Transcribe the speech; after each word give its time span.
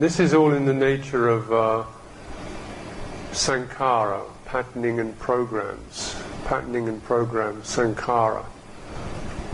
This 0.00 0.18
is 0.18 0.34
all 0.34 0.52
in 0.54 0.64
the 0.64 0.74
nature 0.74 1.28
of 1.28 1.52
uh, 1.52 1.84
sankhara, 3.30 4.24
patterning 4.44 4.98
and 4.98 5.16
programs. 5.20 6.20
Patterning 6.46 6.88
and 6.88 7.00
programs, 7.04 7.66
sankhara. 7.66 8.44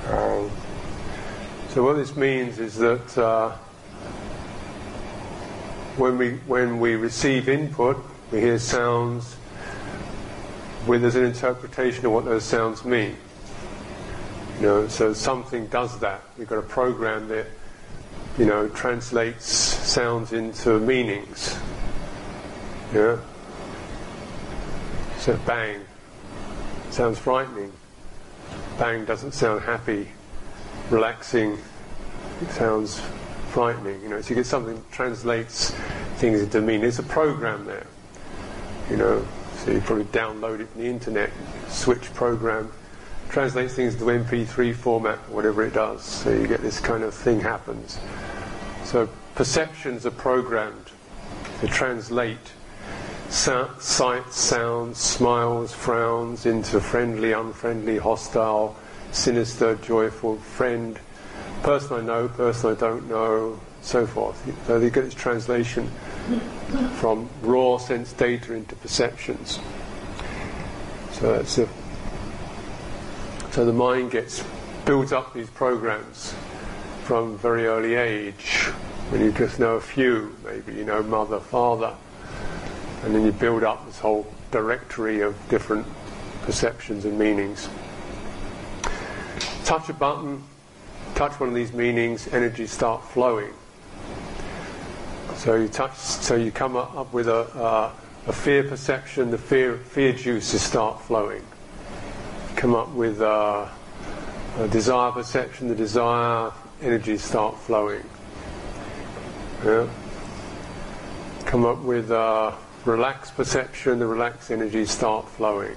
Um, 0.09 0.51
so 1.69 1.85
what 1.85 1.97
this 1.97 2.17
means 2.17 2.59
is 2.59 2.77
that 2.77 3.19
uh, 3.19 3.51
when 5.99 6.17
we 6.17 6.31
when 6.47 6.81
we 6.81 6.95
receive 6.95 7.47
input, 7.47 8.03
we 8.33 8.41
hear 8.41 8.59
sounds. 8.59 9.35
Where 10.87 10.99
there's 10.99 11.17
an 11.17 11.25
interpretation 11.27 12.07
of 12.07 12.13
what 12.13 12.25
those 12.25 12.45
sounds 12.45 12.83
mean. 12.83 13.15
You 14.57 14.63
know, 14.63 14.89
so 14.89 15.13
something 15.13 15.67
does 15.67 16.01
that. 16.01 16.23
We've 16.39 16.49
got 16.49 16.61
a 16.61 16.63
program 16.63 17.29
that, 17.29 17.47
you 18.39 18.47
know, 18.47 18.69
translates 18.69 19.47
sounds 19.47 20.33
into 20.33 20.79
meanings. 20.79 21.59
Yeah. 22.95 23.19
So 25.19 25.37
bang 25.47 25.81
sounds 26.91 27.19
frightening. 27.19 27.73
Bang 28.79 29.05
doesn't 29.05 29.33
sound 29.33 29.63
happy, 29.63 30.09
relaxing. 30.91 31.59
It 32.43 32.51
sounds 32.51 33.01
frightening. 33.51 34.01
You 34.03 34.09
know, 34.09 34.21
so 34.21 34.31
you 34.31 34.37
get 34.37 34.47
something 34.47 34.75
that 34.75 34.91
translates 34.91 35.71
things 36.17 36.41
into 36.41 36.61
meaning. 36.61 36.83
There's 36.83 36.99
a 36.99 37.05
program 37.05 37.65
there. 37.67 37.87
You 38.89 38.97
know, 38.97 39.29
so 39.59 39.71
you 39.71 39.81
probably 39.81 40.07
download 40.07 40.61
it 40.61 40.69
from 40.69 40.83
the 40.83 40.89
internet, 40.89 41.31
switch 41.69 42.13
program, 42.15 42.73
translates 43.31 43.75
things 43.75 43.95
to 43.97 44.05
MP3 44.05 44.75
format, 44.75 45.19
whatever 45.31 45.63
it 45.63 45.73
does. 45.73 46.03
So 46.03 46.31
you 46.31 46.47
get 46.47 46.63
this 46.63 46.81
kind 46.81 47.03
of 47.03 47.15
thing 47.15 47.41
happens. 47.41 47.99
So 48.85 49.09
perceptions 49.35 50.05
are 50.05 50.11
programmed 50.11 50.87
to 51.61 51.69
translate 51.69 52.39
sights, 53.29 54.35
sounds, 54.35 54.99
smiles, 54.99 55.73
frowns 55.73 56.47
into 56.47 56.81
friendly, 56.81 57.33
unfriendly, 57.33 57.99
hostile, 57.99 58.77
sinister, 59.13 59.77
joyful, 59.77 60.37
friend, 60.37 60.99
person 61.63 61.99
I 61.99 62.01
know, 62.03 62.29
person 62.29 62.73
I 62.73 62.75
don't 62.75 63.09
know, 63.09 63.61
so 63.83 64.07
forth. 64.07 64.43
So 64.67 64.79
you 64.79 64.91
get 64.91 65.05
this 65.05 65.15
translation 65.15 65.89
from 66.97 67.29
raw 67.43 67.79
sense 67.79 68.13
data 68.13 68.55
into 68.55 68.75
perceptions. 68.77 69.61
So 71.13 71.37
that's 71.37 71.59
a, 71.59 71.69
so 73.51 73.65
the 73.65 73.73
mind 73.73 74.13
gets 74.13 74.45
builds 74.85 75.13
up 75.13 75.35
these 75.35 75.51
programs 75.51 76.35
from 77.05 77.37
very 77.39 77.67
early 77.67 77.95
age. 77.95 78.67
When 79.11 79.21
you 79.21 79.33
just 79.33 79.59
know 79.59 79.75
a 79.75 79.81
few, 79.81 80.37
maybe 80.45 80.75
you 80.75 80.85
know 80.85 81.03
mother, 81.03 81.41
father, 81.41 81.95
and 83.03 83.15
then 83.15 83.25
you 83.25 83.33
build 83.33 83.65
up 83.65 83.85
this 83.87 83.99
whole 83.99 84.33
directory 84.53 85.21
of 85.21 85.37
different 85.49 85.87
perceptions 86.43 87.05
and 87.05 87.19
meanings. 87.19 87.69
Touch 89.65 89.89
a 89.89 89.95
button, 89.95 90.43
touch 91.15 91.39
one 91.41 91.49
of 91.49 91.55
these 91.55 91.73
meanings, 91.73 92.29
energy 92.29 92.67
start 92.67 93.05
flowing. 93.05 93.53
So 95.35 95.57
you 95.57 95.69
touch, 95.69 95.97
so 95.97 96.37
you 96.37 96.53
come 96.53 96.77
up, 96.77 96.95
up 96.95 97.13
with 97.13 97.29
a, 97.29 97.47
uh, 97.57 97.93
a 98.29 98.33
fear 98.33 98.63
perception, 98.63 99.31
the 99.31 99.39
fear 99.39 99.77
fear 99.77 100.13
juices 100.13 100.63
start 100.63 101.01
flowing. 101.01 101.43
Come 102.57 102.75
up 102.75 102.91
with 102.91 103.21
a, 103.21 103.71
a 104.59 104.69
desire 104.69 105.13
perception, 105.13 105.69
the 105.69 105.75
desire 105.75 106.53
energies 106.83 107.23
start 107.23 107.59
flowing. 107.59 108.05
Yeah. 109.65 109.89
Come 111.47 111.65
up 111.65 111.79
with 111.79 112.11
a 112.11 112.55
relaxed 112.85 113.37
perception, 113.37 113.99
the 113.99 114.07
relaxed 114.07 114.51
energies 114.51 114.91
start 114.91 115.29
flowing. 115.29 115.77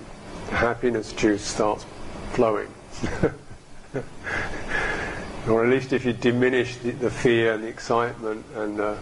The 0.49 0.55
happiness 0.55 1.13
juice 1.13 1.43
starts 1.43 1.85
flowing. 2.31 2.73
or 5.47 5.63
at 5.63 5.69
least 5.69 5.93
if 5.93 6.05
you 6.05 6.13
diminish 6.13 6.77
the, 6.77 6.91
the 6.91 7.09
fear 7.09 7.53
and 7.53 7.63
the 7.63 7.67
excitement 7.67 8.45
and 8.55 8.77
the 8.77 8.97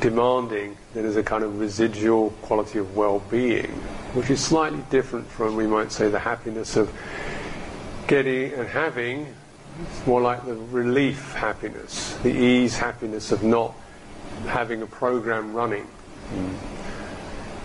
demanding, 0.00 0.76
then 0.94 1.04
there's 1.04 1.16
a 1.16 1.22
kind 1.22 1.44
of 1.44 1.60
residual 1.60 2.30
quality 2.42 2.78
of 2.78 2.96
well-being, 2.96 3.70
which 4.14 4.30
is 4.30 4.42
slightly 4.42 4.82
different 4.90 5.26
from, 5.28 5.56
we 5.56 5.66
might 5.66 5.92
say, 5.92 6.08
the 6.08 6.18
happiness 6.18 6.76
of 6.76 6.92
getting 8.06 8.52
and 8.54 8.68
having. 8.68 9.34
It's 9.82 10.06
more 10.06 10.20
like 10.20 10.44
the 10.44 10.56
relief 10.56 11.32
happiness, 11.34 12.14
the 12.22 12.32
ease 12.32 12.76
happiness 12.76 13.32
of 13.32 13.42
not 13.42 13.74
having 14.46 14.82
a 14.82 14.86
program 14.86 15.54
running. 15.54 15.86
Mm. 16.34 16.54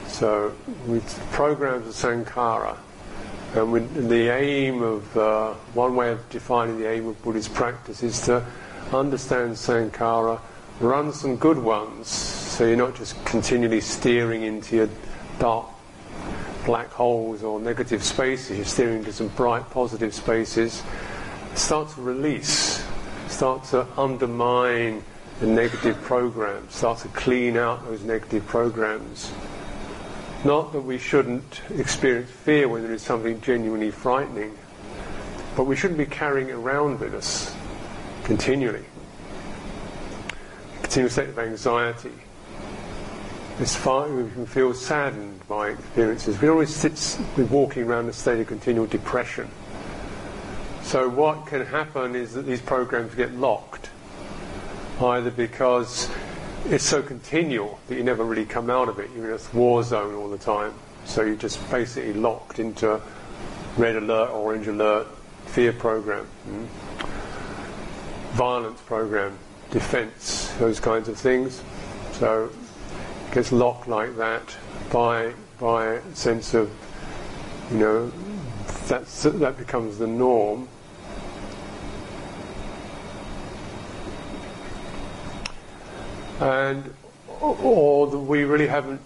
So, 0.08 0.54
with 0.86 1.04
programs 1.32 1.88
of 1.88 1.94
sankhara, 1.94 2.78
and 3.56 3.72
with 3.72 4.10
the 4.10 4.30
aim 4.30 4.82
of 4.82 5.18
uh, 5.18 5.54
one 5.74 5.96
way 5.96 6.12
of 6.12 6.30
defining 6.30 6.78
the 6.78 6.90
aim 6.90 7.08
of 7.08 7.22
Buddhist 7.24 7.54
practice 7.54 8.04
is 8.04 8.22
to 8.22 8.46
understand 8.92 9.54
sankhara 9.54 10.40
run 10.80 11.14
some 11.14 11.38
good 11.38 11.58
ones 11.58 12.08
so 12.56 12.66
you're 12.66 12.78
not 12.78 12.96
just 12.96 13.24
continually 13.26 13.82
steering 13.82 14.44
into 14.44 14.76
your 14.76 14.90
dark 15.40 15.66
black 16.66 16.90
holes 16.90 17.44
or 17.44 17.60
negative 17.60 18.04
spaces, 18.04 18.58
you're 18.58 18.66
steering 18.66 18.98
into 19.00 19.14
some 19.14 19.28
bright 19.30 19.70
positive 19.70 20.14
spaces. 20.14 20.84
Start 21.54 21.90
to 21.90 22.02
release, 22.02 22.86
start 23.28 23.64
to 23.66 23.86
undermine 23.98 25.04
the 25.40 25.48
negative 25.48 26.02
programs, 26.02 26.74
start 26.76 27.00
to 27.00 27.08
clean 27.10 27.56
out 27.56 27.86
those 27.86 28.04
negative 28.04 28.46
programs. 28.48 29.32
Not 30.44 30.74
that 30.74 30.82
we 30.82 30.98
shouldn't 30.98 31.62
experience 31.76 32.30
fear 32.30 32.68
when 32.68 32.84
there 32.84 32.94
is 32.94 33.02
something 33.02 33.40
genuinely 33.42 33.92
frightening, 33.92 34.58
but 35.56 35.66
we 35.66 35.76
shouldn't 35.76 35.98
be 35.98 36.06
carrying 36.06 36.50
it 36.50 36.54
around 36.54 37.00
with 37.00 37.14
us 37.14 37.56
continually 38.24 38.86
continual 40.96 41.12
state 41.12 41.28
of 41.28 41.40
anxiety. 41.40 42.12
This 43.58 43.76
far, 43.76 44.08
we 44.08 44.32
can 44.32 44.46
feel 44.46 44.74
saddened 44.74 45.46
by 45.46 45.72
experiences. 45.72 46.40
We 46.40 46.48
always 46.48 46.74
sit 46.74 46.94
with 47.36 47.52
walking 47.52 47.84
around 47.84 48.08
a 48.08 48.14
state 48.14 48.40
of 48.40 48.48
continual 48.48 48.86
depression. 48.86 49.50
So 50.84 51.10
what 51.10 51.48
can 51.48 51.66
happen 51.66 52.16
is 52.16 52.32
that 52.36 52.44
these 52.44 52.62
programs 52.62 53.14
get 53.14 53.34
locked, 53.34 53.90
either 55.02 55.32
because 55.32 56.10
it's 56.64 56.86
so 56.86 57.02
continual 57.02 57.78
that 57.90 57.96
you 57.96 58.04
never 58.06 58.24
really 58.24 58.46
come 58.46 58.70
out 58.70 58.88
of 58.88 58.98
it. 58.98 59.10
You're 59.14 59.34
in 59.34 59.38
a 59.38 59.58
war 59.58 59.84
zone 59.84 60.16
all 60.16 60.30
the 60.30 60.38
time. 60.38 60.74
So 61.04 61.24
you're 61.24 61.36
just 61.36 61.60
basically 61.70 62.14
locked 62.14 62.60
into 62.60 63.02
red 63.76 63.98
alert, 63.98 64.30
orange 64.30 64.70
alert, 64.70 65.08
fear 65.48 65.74
program, 65.74 66.26
mm? 66.48 66.66
violence 68.38 68.80
program 68.80 69.38
defense, 69.72 70.52
those 70.60 70.80
kinds 70.80 71.10
of 71.10 71.18
things. 71.18 71.62
So 72.14 72.50
it 73.28 73.34
gets 73.34 73.52
locked 73.52 73.88
like 73.88 74.16
that 74.18 74.56
by 74.92 75.34
by 75.60 75.86
a 75.86 76.16
sense 76.16 76.54
of, 76.54 76.70
you 77.72 77.78
know, 77.78 78.12
that's, 78.88 79.24
that 79.24 79.58
becomes 79.58 79.98
the 79.98 80.08
norm. 80.08 80.68
And 86.40 86.94
or 87.40 88.08
that 88.08 88.20
we 88.20 88.44
really 88.44 88.68
haven't 88.68 89.02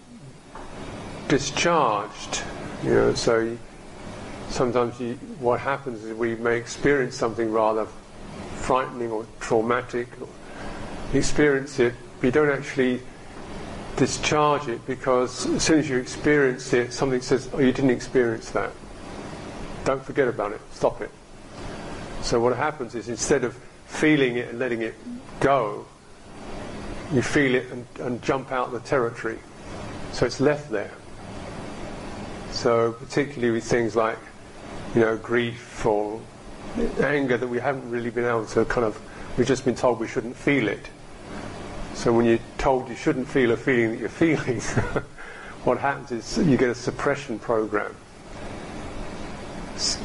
discharged, 1.28 2.42
you 2.84 2.92
know. 2.92 3.14
So 3.14 3.58
sometimes 4.50 5.00
you, 5.00 5.14
what 5.40 5.60
happens 5.60 6.04
is 6.04 6.14
we 6.18 6.36
may 6.36 6.58
experience 6.58 7.16
something 7.16 7.52
rather 7.52 7.86
frightening 8.56 9.12
or 9.12 9.26
traumatic 9.40 10.08
or 10.20 10.28
experience 11.14 11.80
it, 11.80 11.94
but 12.20 12.28
you 12.28 12.32
don't 12.32 12.52
actually 12.52 13.02
discharge 14.00 14.68
it 14.68 14.86
because 14.86 15.46
as 15.48 15.64
soon 15.64 15.80
as 15.80 15.90
you 15.90 15.98
experience 15.98 16.72
it, 16.74 16.94
something 16.94 17.22
says, 17.22 17.50
Oh, 17.54 17.60
you 17.60 17.72
didn't 17.72 17.90
experience 17.90 18.50
that. 18.52 18.72
Don't 19.84 20.04
forget 20.04 20.28
about 20.28 20.52
it, 20.52 20.62
stop 20.72 21.02
it. 21.02 21.12
So, 22.22 22.40
what 22.40 22.56
happens 22.56 22.96
is 22.96 23.10
instead 23.10 23.44
of 23.44 23.56
feeling 23.86 24.38
it 24.38 24.50
and 24.50 24.60
letting 24.60 24.82
it 24.82 24.94
go, 25.40 25.86
you 27.12 27.22
feel 27.22 27.56
it 27.56 27.72
and, 27.72 27.86
and 28.00 28.22
jump 28.22 28.52
out 28.52 28.72
the 28.72 28.80
territory. 28.82 29.40
So, 30.12 30.26
it's 30.26 30.40
left 30.40 30.70
there. 30.70 30.92
So, 32.52 32.94
particularly 32.94 33.52
with 33.52 33.64
things 33.64 33.96
like, 33.96 34.18
you 34.94 35.02
know, 35.02 35.18
grief 35.18 35.86
or 35.86 36.22
anger 37.02 37.38
that 37.38 37.48
we 37.48 37.60
haven't 37.60 37.90
really 37.90 38.10
been 38.10 38.26
able 38.26 38.46
to 38.48 38.66
kind 38.66 38.86
of, 38.86 39.00
we've 39.38 39.48
just 39.48 39.66
been 39.66 39.76
told 39.76 40.00
we 40.00 40.08
shouldn't 40.08 40.36
feel 40.36 40.68
it. 40.68 40.90
So 42.00 42.14
when 42.14 42.26
you're 42.26 42.40
told 42.58 42.88
you 42.88 42.96
shouldn't 42.96 43.28
feel 43.28 43.52
a 43.52 43.58
feeling 43.58 43.92
that 43.92 44.00
you're 44.00 44.08
feeling, 44.08 44.62
what 45.66 45.80
happens 45.80 46.12
is 46.14 46.48
you 46.48 46.56
get 46.56 46.70
a 46.70 46.76
suppression 46.76 47.38
program. 47.40 47.94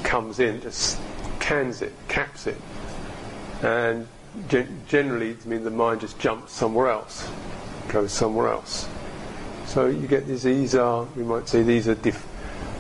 Comes 0.03 0.41
in, 0.41 0.61
just 0.61 0.99
cans 1.39 1.83
it, 1.83 1.93
caps 2.09 2.49
it, 2.49 2.61
and 3.63 4.09
gen- 4.49 4.83
generally, 4.89 5.37
I 5.41 5.49
mean, 5.49 5.63
the 5.63 5.71
mind 5.71 6.01
just 6.01 6.19
jumps 6.19 6.53
somewhere 6.53 6.89
else. 6.89 7.29
goes 7.91 8.11
somewhere 8.11 8.49
else. 8.49 8.89
So 9.67 9.87
you 9.87 10.09
get 10.09 10.27
these. 10.27 10.43
These 10.43 10.75
are 10.75 11.05
we 11.15 11.23
might 11.23 11.49
say 11.49 11.63
these 11.63 11.87
are 11.87 11.95
def- 11.95 12.27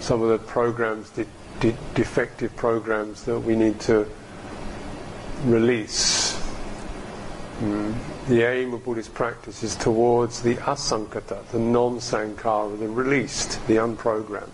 some 0.00 0.22
of 0.22 0.28
the 0.28 0.38
programs, 0.38 1.10
de- 1.10 1.26
de- 1.60 1.76
defective 1.94 2.56
programs 2.56 3.22
that 3.26 3.38
we 3.38 3.54
need 3.54 3.78
to 3.82 4.08
release. 5.44 6.23
Mm. 7.60 7.94
The 8.28 8.42
aim 8.42 8.74
of 8.74 8.84
Buddhist 8.84 9.14
practice 9.14 9.62
is 9.62 9.76
towards 9.76 10.42
the 10.42 10.56
asankata, 10.56 11.46
the 11.48 11.58
non-sankhara, 11.58 12.78
the 12.78 12.88
released, 12.88 13.64
the 13.68 13.76
unprogrammed. 13.76 14.50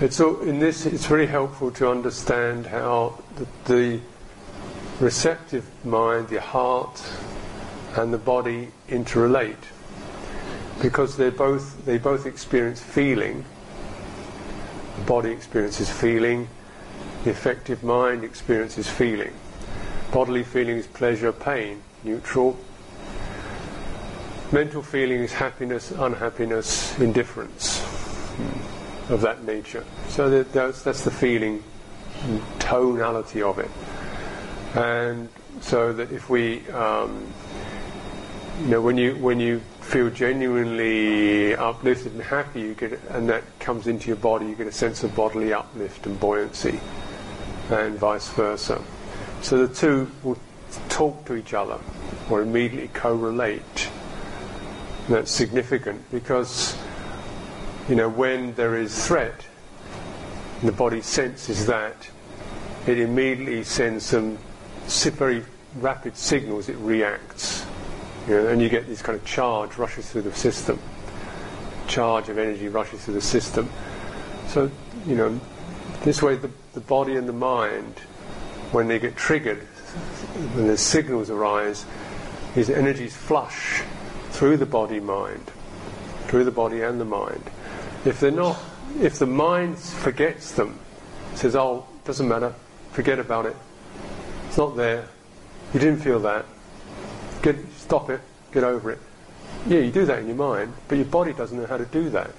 It's 0.00 0.20
all, 0.20 0.40
in 0.40 0.58
this. 0.58 0.86
It's 0.86 1.06
very 1.06 1.26
helpful 1.26 1.70
to 1.72 1.90
understand 1.90 2.66
how 2.66 3.18
the, 3.36 3.46
the 3.72 4.00
receptive 4.98 5.66
mind, 5.84 6.28
the 6.28 6.40
heart, 6.40 7.02
and 7.96 8.12
the 8.12 8.18
body 8.18 8.68
interrelate 8.88 9.56
because 10.80 11.16
they 11.16 11.30
both 11.30 11.84
they 11.84 11.98
both 11.98 12.26
experience 12.26 12.80
feeling. 12.80 13.44
The 14.96 15.04
body 15.04 15.30
experiences 15.30 15.90
feeling. 15.90 16.48
The 17.24 17.30
affective 17.30 17.82
mind 17.82 18.24
experiences 18.24 18.88
feeling. 18.88 19.32
Bodily 20.12 20.42
feelings, 20.42 20.86
pleasure, 20.86 21.32
pain, 21.32 21.82
neutral. 22.02 22.56
Mental 24.52 24.82
feelings, 24.82 25.32
happiness, 25.32 25.92
unhappiness, 25.92 26.98
indifference 26.98 27.80
of 29.08 29.20
that 29.20 29.44
nature. 29.44 29.84
So 30.08 30.28
that, 30.30 30.52
that's, 30.52 30.82
that's 30.82 31.04
the 31.04 31.10
feeling 31.10 31.62
tonality 32.58 33.42
of 33.42 33.58
it. 33.58 33.70
And 34.74 35.28
so 35.60 35.92
that 35.92 36.10
if 36.12 36.28
we, 36.28 36.68
um, 36.70 37.32
you 38.60 38.66
know, 38.68 38.80
when 38.80 38.98
you 38.98 39.16
when 39.16 39.40
you 39.40 39.60
feel 39.80 40.10
genuinely 40.10 41.54
uplifted 41.56 42.12
and 42.12 42.22
happy, 42.22 42.60
you 42.60 42.74
get, 42.74 43.00
and 43.10 43.28
that 43.28 43.42
comes 43.58 43.86
into 43.86 44.08
your 44.08 44.16
body, 44.16 44.46
you 44.46 44.54
get 44.54 44.66
a 44.66 44.72
sense 44.72 45.02
of 45.02 45.14
bodily 45.14 45.52
uplift 45.52 46.06
and 46.06 46.20
buoyancy, 46.20 46.78
and 47.70 47.98
vice 47.98 48.28
versa. 48.30 48.82
So 49.42 49.66
the 49.66 49.74
two 49.74 50.10
will 50.22 50.38
talk 50.88 51.24
to 51.26 51.34
each 51.34 51.54
other 51.54 51.78
or 52.28 52.42
immediately 52.42 52.88
correlate. 52.88 53.88
That's 55.08 55.30
significant 55.30 56.08
because 56.10 56.76
you 57.90 57.96
know, 57.96 58.08
when 58.08 58.54
there 58.54 58.76
is 58.76 59.04
threat, 59.04 59.44
the 60.62 60.70
body 60.70 61.00
senses 61.00 61.66
that, 61.66 62.08
it 62.86 63.00
immediately 63.00 63.64
sends 63.64 64.06
some 64.06 64.38
very 64.86 65.44
rapid 65.76 66.16
signals, 66.16 66.68
it 66.68 66.76
reacts. 66.76 67.66
You 68.28 68.34
know, 68.34 68.46
and 68.46 68.62
you 68.62 68.68
get 68.68 68.86
this 68.86 69.02
kind 69.02 69.18
of 69.18 69.24
charge 69.24 69.76
rushes 69.76 70.08
through 70.08 70.22
the 70.22 70.32
system. 70.32 70.78
Charge 71.88 72.28
of 72.28 72.38
energy 72.38 72.68
rushes 72.68 73.04
through 73.04 73.14
the 73.14 73.20
system. 73.20 73.68
So, 74.46 74.70
you 75.04 75.16
know, 75.16 75.40
this 76.04 76.22
way 76.22 76.36
the, 76.36 76.50
the 76.74 76.80
body 76.80 77.16
and 77.16 77.28
the 77.28 77.32
mind, 77.32 77.96
when 78.72 78.88
they 78.88 78.98
get 78.98 79.16
triggered, 79.16 79.58
when 80.54 80.68
the 80.68 80.76
signals 80.76 81.30
arise, 81.30 81.84
these 82.54 82.70
energies 82.70 83.16
flush 83.16 83.82
through 84.30 84.56
the 84.56 84.66
body 84.66 85.00
mind, 85.00 85.50
through 86.26 86.44
the 86.44 86.50
body 86.50 86.82
and 86.82 87.00
the 87.00 87.04
mind. 87.04 87.42
If 88.04 88.20
they're 88.20 88.30
not, 88.30 88.58
if 89.00 89.18
the 89.18 89.26
mind 89.26 89.78
forgets 89.78 90.52
them, 90.52 90.78
says, 91.34 91.54
"Oh, 91.54 91.86
doesn't 92.04 92.28
matter, 92.28 92.54
forget 92.92 93.18
about 93.18 93.46
it. 93.46 93.56
It's 94.48 94.58
not 94.58 94.76
there. 94.76 95.06
You 95.74 95.80
didn't 95.80 96.00
feel 96.00 96.18
that. 96.20 96.44
Get, 97.42 97.56
stop 97.76 98.10
it. 98.10 98.20
Get 98.52 98.64
over 98.64 98.90
it." 98.90 98.98
Yeah, 99.66 99.80
you 99.80 99.90
do 99.90 100.06
that 100.06 100.20
in 100.20 100.26
your 100.26 100.36
mind, 100.36 100.72
but 100.88 100.96
your 100.96 101.04
body 101.06 101.32
doesn't 101.32 101.56
know 101.56 101.66
how 101.66 101.76
to 101.76 101.84
do 101.84 102.08
that. 102.10 102.30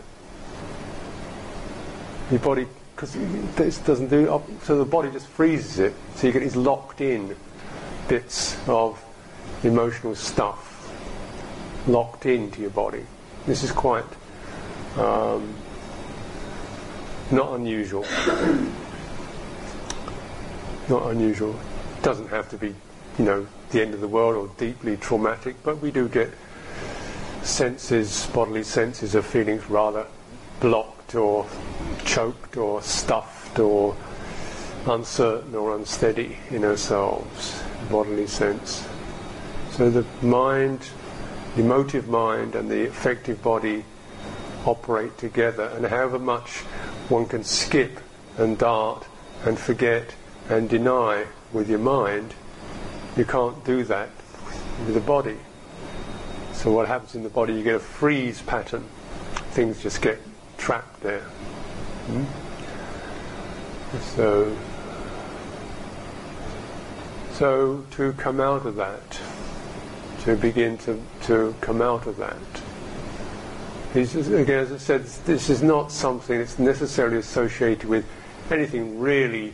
Your 2.32 2.40
body, 2.40 2.66
because 3.02 3.18
this 3.56 3.80
doesn't 3.80 4.10
do, 4.10 4.40
so 4.62 4.78
the 4.78 4.86
body 4.86 5.10
just 5.10 5.26
freezes 5.26 5.80
it. 5.80 5.92
So 6.16 6.28
you 6.28 6.34
get 6.34 6.42
these 6.42 6.56
locked 6.56 7.02
in 7.02 7.36
bits 8.08 8.56
of 8.68 9.04
emotional 9.64 10.14
stuff 10.14 10.68
locked 11.88 12.28
into 12.28 12.62
your 12.62 12.70
body. 12.70 13.04
This 13.48 13.64
is 13.64 13.72
quite 13.72 14.06
um, 14.98 15.56
not 17.32 17.54
unusual. 17.56 18.06
Not 20.90 21.12
unusual. 21.12 21.58
Doesn't 22.02 22.28
have 22.30 22.50
to 22.50 22.58
be, 22.58 22.76
you 23.18 23.24
know, 23.24 23.48
the 23.70 23.82
end 23.82 23.94
of 23.94 24.02
the 24.02 24.08
world 24.08 24.36
or 24.36 24.54
deeply 24.58 24.98
traumatic, 24.98 25.56
but 25.64 25.80
we 25.82 25.90
do 25.90 26.10
get 26.10 26.30
senses, 27.44 28.28
bodily 28.34 28.64
senses 28.64 29.16
of 29.16 29.26
feelings 29.26 29.70
rather 29.70 30.06
blocked 30.60 31.16
or 31.16 31.48
choked 32.12 32.58
or 32.58 32.82
stuffed 32.82 33.58
or 33.58 33.96
uncertain 34.86 35.56
or 35.56 35.74
unsteady 35.78 36.36
in 36.50 36.66
ourselves, 36.66 37.64
bodily 37.90 38.28
sense. 38.28 38.86
So 39.72 39.90
the 39.90 40.06
mind, 40.22 40.90
the 41.56 41.62
emotive 41.62 42.10
mind 42.10 42.56
and 42.56 42.70
the 42.70 42.88
affective 42.88 43.42
body 43.42 43.86
operate 44.66 45.18
together, 45.18 45.72
and 45.76 45.86
however 45.86 46.20
much 46.20 46.58
one 47.08 47.28
can 47.28 47.46
skip 47.46 48.02
and 48.38 48.58
dart 48.58 49.06
and 49.46 49.58
forget 49.58 50.14
and 50.50 50.68
deny 50.70 51.26
with 51.54 51.70
your 51.70 51.80
mind, 51.80 52.34
you 53.16 53.24
can't 53.24 53.64
do 53.64 53.86
that 53.86 54.10
with 54.86 54.96
the 54.96 55.00
body. 55.00 55.38
So 56.52 56.74
what 56.74 56.90
happens 56.90 57.16
in 57.16 57.24
the 57.24 57.30
body, 57.30 57.54
you 57.54 57.64
get 57.64 57.76
a 57.76 57.80
freeze 57.80 58.42
pattern. 58.42 58.84
Things 59.52 59.82
just 59.82 60.02
get 60.02 60.20
trapped 60.58 61.02
there. 61.02 61.26
Hmm? 62.12 63.98
So, 64.16 64.58
so 67.34 67.86
to 67.92 68.14
come 68.14 68.42
out 68.42 68.66
of 68.66 68.76
that, 68.76 69.20
to 70.24 70.36
begin 70.36 70.78
to, 70.80 71.02
to 71.24 71.56
come 71.62 71.82
out 71.82 72.08
of 72.08 72.18
that, 72.18 72.36
again, 73.96 74.60
as 74.60 74.72
I 74.72 74.78
said, 74.78 75.06
this 75.26 75.50
is 75.50 75.62
not 75.62 75.92
something 75.92 76.38
that's 76.38 76.60
necessarily 76.60 77.18
associated 77.18 77.90
with 77.90 78.06
anything 78.50 79.00
really, 79.00 79.54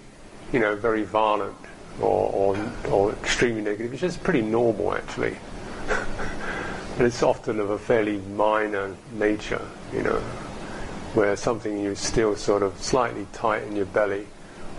you 0.52 0.60
know, 0.60 0.76
very 0.76 1.04
violent 1.04 1.56
or, 2.02 2.56
or, 2.56 2.72
or 2.90 3.12
extremely 3.14 3.62
negative. 3.62 3.94
It's 3.94 4.02
just 4.02 4.24
pretty 4.24 4.42
normal, 4.42 4.94
actually. 4.94 5.38
and 6.98 7.06
it's 7.06 7.22
often 7.24 7.60
of 7.60 7.70
a 7.70 7.78
fairly 7.78 8.18
minor 8.36 8.96
nature, 9.14 9.62
you 9.94 10.04
know, 10.04 10.22
where 11.18 11.36
something 11.36 11.80
you 11.80 11.96
still 11.96 12.36
sort 12.36 12.62
of 12.62 12.78
slightly 12.78 13.26
tight 13.34 13.64
in 13.64 13.76
your 13.76 13.88
belly 13.88 14.28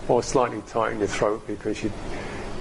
or 0.07 0.23
slightly 0.23 0.61
tight 0.67 0.93
in 0.93 0.99
your 0.99 1.07
throat 1.07 1.45
because 1.45 1.83
you, 1.83 1.91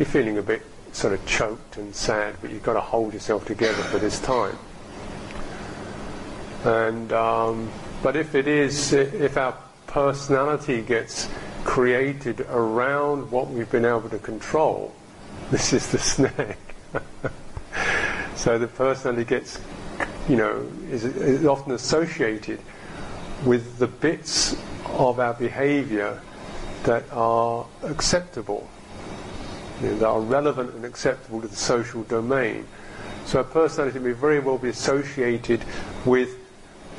you're 0.01 0.07
feeling 0.07 0.37
a 0.37 0.43
bit 0.43 0.63
sort 0.91 1.13
of 1.13 1.25
choked 1.27 1.77
and 1.77 1.95
sad, 1.95 2.35
but 2.41 2.51
you've 2.51 2.65
got 2.65 2.73
to 2.73 2.81
hold 2.81 3.15
yourself 3.15 3.47
together 3.47 3.81
for 3.85 4.01
this 4.01 4.19
time. 4.19 4.59
And 6.65 7.13
um, 7.13 7.71
but 8.03 8.17
if 8.17 8.35
it 8.35 8.49
is, 8.49 8.93
if 8.93 9.37
our 9.37 9.57
personality 9.87 10.83
gets 10.83 11.29
created 11.63 12.41
around 12.51 13.31
what 13.31 13.49
we've 13.49 13.71
been 13.71 13.85
able 13.85 14.09
to 14.09 14.19
control, 14.19 14.93
this 15.53 15.73
is 15.73 15.87
the 15.93 16.01
snag. 16.01 16.57
so 18.35 18.59
the 18.59 18.67
personality 18.67 19.25
gets, 19.25 19.61
you 20.29 20.35
know, 20.35 20.67
is, 20.91 21.05
is 21.05 21.47
often 21.47 21.71
associated 21.71 22.59
with 23.45 23.79
the 23.79 23.87
bits 23.87 24.57
of 24.87 25.21
our 25.21 25.35
behaviour 25.35 26.21
that 26.85 27.05
are 27.13 27.67
acceptable, 27.85 28.69
you 29.81 29.89
know, 29.89 29.99
that 29.99 30.07
are 30.07 30.21
relevant 30.21 30.75
and 30.75 30.85
acceptable 30.85 31.41
to 31.41 31.49
the 31.49 31.57
social 31.57 32.03
domain. 32.05 32.67
So 33.27 33.39
our 33.39 33.45
personality 33.45 33.99
may 33.99 34.13
very 34.13 34.41
well 34.41 34.59
be 34.59 34.71
associated 34.71 35.63
with 36.05 36.37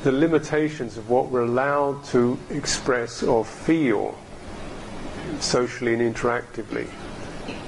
the 0.02 0.12
limitations 0.12 0.96
of 0.96 1.10
what 1.10 1.28
we're 1.28 1.44
allowed 1.44 2.04
to 2.04 2.38
express 2.50 3.22
or 3.22 3.44
feel 3.44 4.16
socially 5.40 5.94
and 5.94 6.14
interactively. 6.14 6.88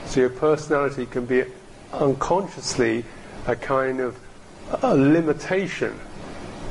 So 0.07 0.21
your 0.21 0.31
personality 0.31 1.07
can 1.07 1.26
be 1.26 1.45
unconsciously 1.93 3.05
a 3.47 3.57
kind 3.57 4.00
of 4.00 4.19
a 4.83 4.95
limitation 4.95 5.99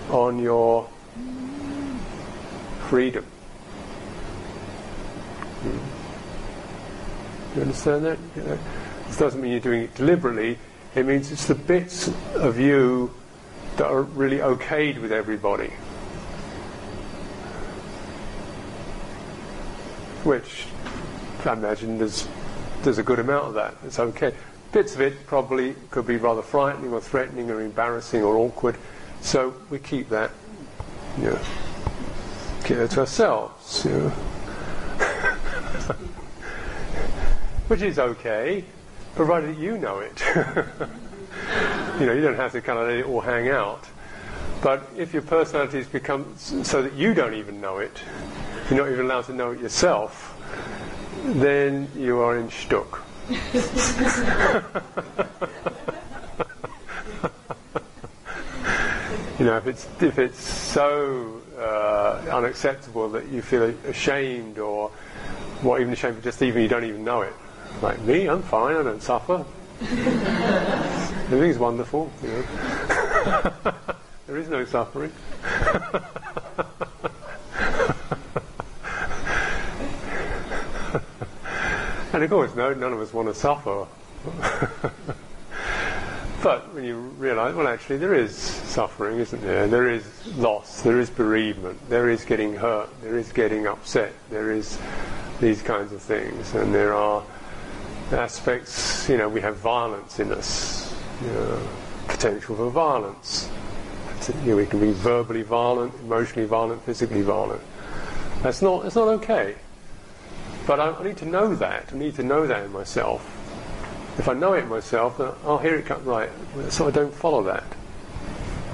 on 0.10 0.40
your 0.40 0.90
freedom. 2.92 3.24
Hmm. 5.62 5.80
You 7.56 7.62
understand 7.62 8.04
that? 8.04 8.20
Know, 8.36 8.60
this 9.08 9.16
doesn't 9.18 9.42
mean 9.42 9.52
you're 9.52 9.62
doing 9.62 9.84
it 9.84 9.96
deliberately. 9.96 10.58
It 10.94 11.06
means 11.06 11.32
it's 11.32 11.46
the 11.46 11.56
bits 11.56 12.10
of 12.36 12.60
you 12.60 13.14
that 13.78 13.86
are 13.86 14.02
really 14.02 14.40
okayed 14.40 15.02
with 15.02 15.14
everybody. 15.14 15.70
Which 20.26 20.66
I 21.46 21.54
imagine 21.54 21.98
there's 21.98 22.28
there's 22.84 22.98
a 22.98 23.04
good 23.04 23.20
amount 23.20 23.46
of 23.46 23.54
that. 23.54 23.74
It's 23.86 24.00
okay. 24.00 24.34
bits 24.74 24.96
of 24.96 25.00
it 25.00 25.26
probably 25.28 25.76
could 25.92 26.06
be 26.06 26.18
rather 26.18 26.42
frightening 26.42 26.92
or 26.92 27.00
threatening 27.00 27.50
or 27.52 27.62
embarrassing 27.62 28.22
or 28.22 28.36
awkward. 28.36 28.76
So 29.22 29.54
we 29.70 29.80
keep 29.80 30.10
that, 30.10 30.32
you 31.18 31.40
it 32.80 32.92
to 32.92 33.02
ourselves, 33.02 33.86
you 33.86 33.92
know. 33.92 34.10
Which 37.68 37.82
is 37.82 38.00
okay, 38.00 38.64
provided 39.16 39.56
that 39.56 39.62
you 39.62 39.78
know 39.78 40.00
it. 40.00 40.24
you 42.00 42.06
know, 42.06 42.14
you 42.14 42.22
don't 42.22 42.36
have 42.36 42.52
to 42.54 42.62
kind 42.62 42.80
of 42.80 42.88
let 42.88 42.98
it 42.98 43.06
all 43.06 43.22
hang 43.22 43.50
out. 43.50 43.86
But 44.62 44.88
if 44.96 45.14
your 45.14 45.24
personality 45.24 45.78
has 45.78 45.88
become 45.88 46.36
so 46.38 46.84
that 46.84 46.94
you 46.94 47.14
don't 47.14 47.34
even 47.34 47.62
know 47.62 47.80
it, 47.80 47.92
you're 48.70 48.80
not 48.80 48.92
even 48.92 49.06
allowed 49.06 49.26
to 49.26 49.34
know 49.34 49.52
it 49.52 49.60
yourself, 49.60 50.38
then 51.24 51.88
you 51.96 52.20
are 52.20 52.38
in 52.38 52.48
shtuk. 52.50 53.00
you 59.40 59.46
know, 59.46 59.58
if 59.58 59.68
it's 59.68 59.88
if 60.02 60.20
it's 60.20 60.40
so 60.40 61.41
uh, 61.62 62.22
unacceptable 62.32 63.10
that 63.10 63.28
you 63.28 63.42
feel 63.42 63.64
ashamed 63.86 64.58
or 64.58 64.90
what 65.62 65.80
even 65.82 65.94
ashamed, 65.94 66.24
just 66.24 66.42
even 66.42 66.62
you 66.62 66.68
don't 66.68 66.84
even 66.84 67.04
know 67.04 67.22
it. 67.22 67.34
Like 67.82 68.00
me, 68.02 68.28
I'm 68.28 68.42
fine. 68.42 68.76
I 68.76 68.84
don't 68.84 69.02
suffer. 69.02 69.46
Everything's 69.82 71.58
wonderful. 71.58 72.12
You 72.22 72.30
know. 72.30 72.44
there 74.28 74.38
is 74.38 74.50
no 74.50 74.66
suffering. 74.66 75.12
and 82.14 82.24
of 82.24 82.30
course, 82.30 82.56
no, 82.56 82.74
none 82.74 82.94
of 82.94 83.00
us 83.00 83.14
want 83.14 83.28
to 83.28 83.34
suffer. 83.34 83.86
But 86.42 86.74
when 86.74 86.84
you 86.84 86.98
realize, 86.98 87.54
well, 87.54 87.68
actually, 87.68 87.98
there 87.98 88.16
is 88.16 88.36
suffering, 88.36 89.20
isn't 89.20 89.42
there? 89.44 89.68
There 89.68 89.92
is 89.92 90.04
loss, 90.38 90.82
there 90.82 91.00
is 91.00 91.08
bereavement, 91.08 91.78
there 91.88 92.10
is 92.10 92.26
getting 92.26 92.56
hurt, 92.56 92.90
there 93.02 93.20
is 93.20 93.32
getting 93.32 93.68
upset, 93.68 94.12
there 94.32 94.52
is 94.52 94.80
these 95.40 95.62
kinds 95.62 95.94
of 95.94 96.02
things, 96.02 96.56
and 96.56 96.74
there 96.74 96.94
are 96.96 97.24
aspects, 98.12 99.08
you 99.08 99.18
know, 99.18 99.30
we 99.30 99.40
have 99.42 99.58
violence 99.58 100.20
in 100.20 100.32
us, 100.32 100.92
you 101.22 101.28
know, 101.28 101.68
potential 102.08 102.56
for 102.56 102.72
violence. 102.72 103.48
You 104.44 104.52
know, 104.52 104.56
we 104.58 104.66
can 104.66 104.80
be 104.80 104.94
verbally 104.94 105.44
violent, 105.44 105.94
emotionally 106.02 106.48
violent, 106.48 106.82
physically 106.84 107.22
violent. 107.22 107.62
That's 108.42 108.64
not, 108.64 108.82
that's 108.82 108.96
not 108.96 109.08
okay. 109.10 109.56
But 110.66 110.80
I, 110.80 110.90
I 110.90 111.04
need 111.04 111.18
to 111.18 111.26
know 111.26 111.54
that. 111.56 111.90
I 111.92 111.96
need 111.96 112.16
to 112.16 112.24
know 112.24 112.48
that 112.48 112.66
in 112.66 112.72
myself 112.72 113.41
if 114.18 114.28
I 114.28 114.34
know 114.34 114.54
it 114.54 114.68
myself, 114.68 115.18
then 115.18 115.28
oh, 115.44 115.54
I'll 115.54 115.58
hear 115.58 115.76
it 115.76 115.86
come 115.86 116.04
right. 116.06 116.30
So 116.70 116.88
I 116.88 116.92
don't 116.92 117.14
follow 117.14 117.44
that. 117.44 117.64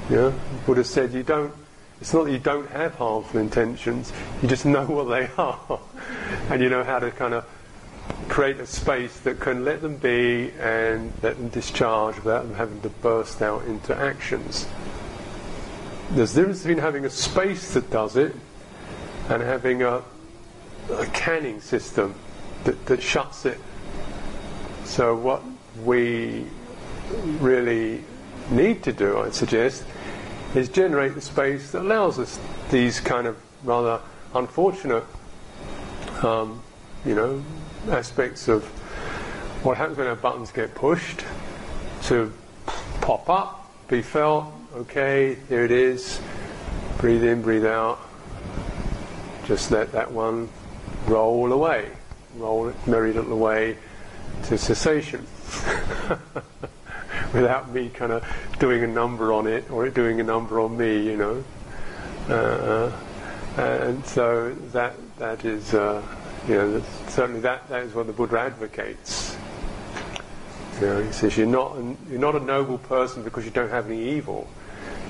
Yeah? 0.10 0.32
Buddha 0.65 0.84
said 0.84 1.13
you 1.13 1.24
don't. 1.24 1.53
It's 2.00 2.13
not 2.13 2.25
that 2.25 2.32
you 2.32 2.39
don't 2.39 2.70
have 2.70 2.96
harmful 2.96 3.39
intentions. 3.39 4.13
You 4.41 4.48
just 4.48 4.65
know 4.65 4.86
what 4.86 5.06
they 5.06 5.29
are, 5.38 5.79
and 6.50 6.62
you 6.62 6.70
know 6.70 6.84
how 6.84 7.00
to 7.00 7.12
kind 7.12 7.34
of 7.34 7.46
create 8.29 8.58
a 8.58 8.65
space 8.65 9.20
that 9.22 9.39
can 9.39 9.65
let 9.65 9.82
them 9.82 9.98
be 9.98 10.51
and 10.60 11.12
let 11.24 11.38
them 11.38 11.50
discharge 11.50 12.15
without 12.17 12.44
them 12.44 12.56
having 12.56 12.82
to 12.82 12.89
burst 12.89 13.41
out 13.41 13.65
into 13.65 13.96
actions. 13.96 14.67
There's 16.12 16.34
a 16.34 16.41
difference 16.41 16.60
between 16.60 16.77
having 16.77 17.06
a 17.06 17.10
space 17.10 17.74
that 17.74 17.89
does 17.89 18.15
it 18.15 18.34
and 19.29 19.41
having 19.41 19.84
a, 19.84 20.03
a 20.91 21.06
canning 21.08 21.60
system 21.60 22.15
that, 22.63 22.86
that 22.86 23.01
shuts 23.01 23.46
it 23.46 23.60
so, 24.88 25.15
what 25.15 25.44
we 25.84 26.46
really 27.39 28.03
need 28.50 28.84
to 28.84 28.94
do, 28.94 29.20
I 29.20 29.32
suggest, 29.32 29.84
is 30.56 30.70
generate 30.70 31.13
the 31.13 31.22
space 31.22 31.72
that 31.72 31.82
allows 31.82 32.17
us 32.17 32.39
these 32.72 33.01
kind 33.01 33.27
of 33.27 33.38
rather 33.65 34.00
unfortunate, 34.34 35.03
um, 36.24 36.63
you 37.06 37.15
know, 37.15 37.44
aspects 37.89 38.48
of 38.48 38.63
what 39.63 39.75
happens 39.75 39.98
when 39.98 40.08
our 40.08 40.15
buttons 40.15 40.51
get 40.51 40.74
pushed 40.74 41.24
to 42.03 42.32
pop 43.01 43.29
up, 43.29 43.70
be 43.89 44.01
felt. 44.01 44.46
Okay, 44.74 45.36
here 45.50 45.65
it 45.65 45.72
is. 45.72 46.22
Breathe 46.98 47.25
in, 47.25 47.41
breathe 47.41 47.65
out. 47.65 48.00
Just 49.46 49.70
let 49.70 49.91
that 49.91 50.10
one 50.12 50.48
roll 51.08 51.51
away, 51.51 51.89
roll 52.38 52.70
it 52.70 52.88
merry 52.88 53.12
little 53.12 53.34
away 53.34 53.77
to 54.44 54.58
cessation 54.58 55.26
without 57.34 57.72
me 57.72 57.90
kind 57.90 58.12
of 58.12 58.26
doing 58.60 58.84
a 58.84 58.88
number 58.88 59.34
on 59.34 59.48
it 59.48 59.70
or 59.70 59.86
it 59.86 59.94
doing 59.94 60.20
a 60.20 60.24
number 60.24 60.60
on 60.60 60.78
me, 60.78 61.04
you 61.04 61.18
know. 61.18 61.44
Uh, 62.30 62.92
and 63.58 64.06
so 64.06 64.54
that 64.72 64.94
that 65.18 65.44
is, 65.46 65.74
uh, 65.74 66.02
you 66.48 66.56
know, 66.56 66.84
certainly 67.08 67.42
that, 67.42 67.68
that 67.70 67.84
is 67.84 67.94
what 67.94 68.08
the 68.08 68.14
Buddha 68.14 68.40
advocates. 68.40 69.36
You 70.80 70.88
know, 70.88 71.04
he 71.04 71.12
says 71.12 71.36
you're 71.38 71.48
not 71.48 71.76
an, 71.76 71.98
you're 72.10 72.20
not 72.20 72.36
a 72.36 72.40
noble 72.40 72.78
person 72.78 73.24
because 73.24 73.46
you 73.46 73.52
don't 73.52 73.70
have 73.70 73.88
any 73.88 74.12
evil. 74.12 74.48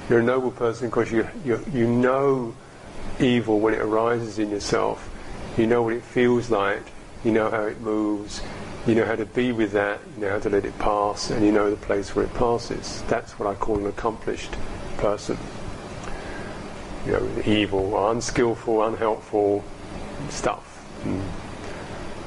You're 0.09 0.19
a 0.19 0.23
noble 0.23 0.51
person 0.51 0.87
because 0.87 1.11
you, 1.11 1.27
you 1.43 1.63
you 1.73 1.87
know 1.87 2.55
evil 3.19 3.59
when 3.59 3.73
it 3.73 3.81
arises 3.81 4.39
in 4.39 4.49
yourself. 4.49 5.09
You 5.57 5.67
know 5.67 5.83
what 5.83 5.93
it 5.93 6.03
feels 6.03 6.49
like. 6.49 6.83
You 7.25 7.33
know 7.33 7.49
how 7.49 7.63
it 7.63 7.81
moves. 7.81 8.41
You 8.87 8.95
know 8.95 9.03
how 9.03 9.17
to 9.17 9.25
be 9.25 9.51
with 9.51 9.73
that, 9.73 9.99
you 10.15 10.21
know 10.21 10.29
how 10.29 10.39
to 10.39 10.49
let 10.49 10.63
it 10.63 10.79
pass, 10.79 11.29
and 11.29 11.45
you 11.45 11.51
know 11.51 11.69
the 11.69 11.75
place 11.75 12.15
where 12.15 12.23
it 12.23 12.33
passes. 12.35 13.03
That's 13.09 13.37
what 13.37 13.49
I 13.49 13.53
call 13.53 13.77
an 13.79 13.85
accomplished 13.85 14.55
person. 14.95 15.37
You 17.05 17.11
know, 17.11 17.29
evil, 17.45 18.09
unskillful, 18.09 18.85
unhelpful 18.85 19.61
stuff. 20.29 20.85
Mm. 21.03 21.21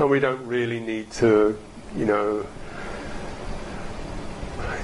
And 0.01 0.11
we 0.11 0.21
don't 0.21 0.47
really 0.47 0.81
need 0.81 1.11
to, 1.13 1.59
you 1.97 2.05
know, 2.05 2.45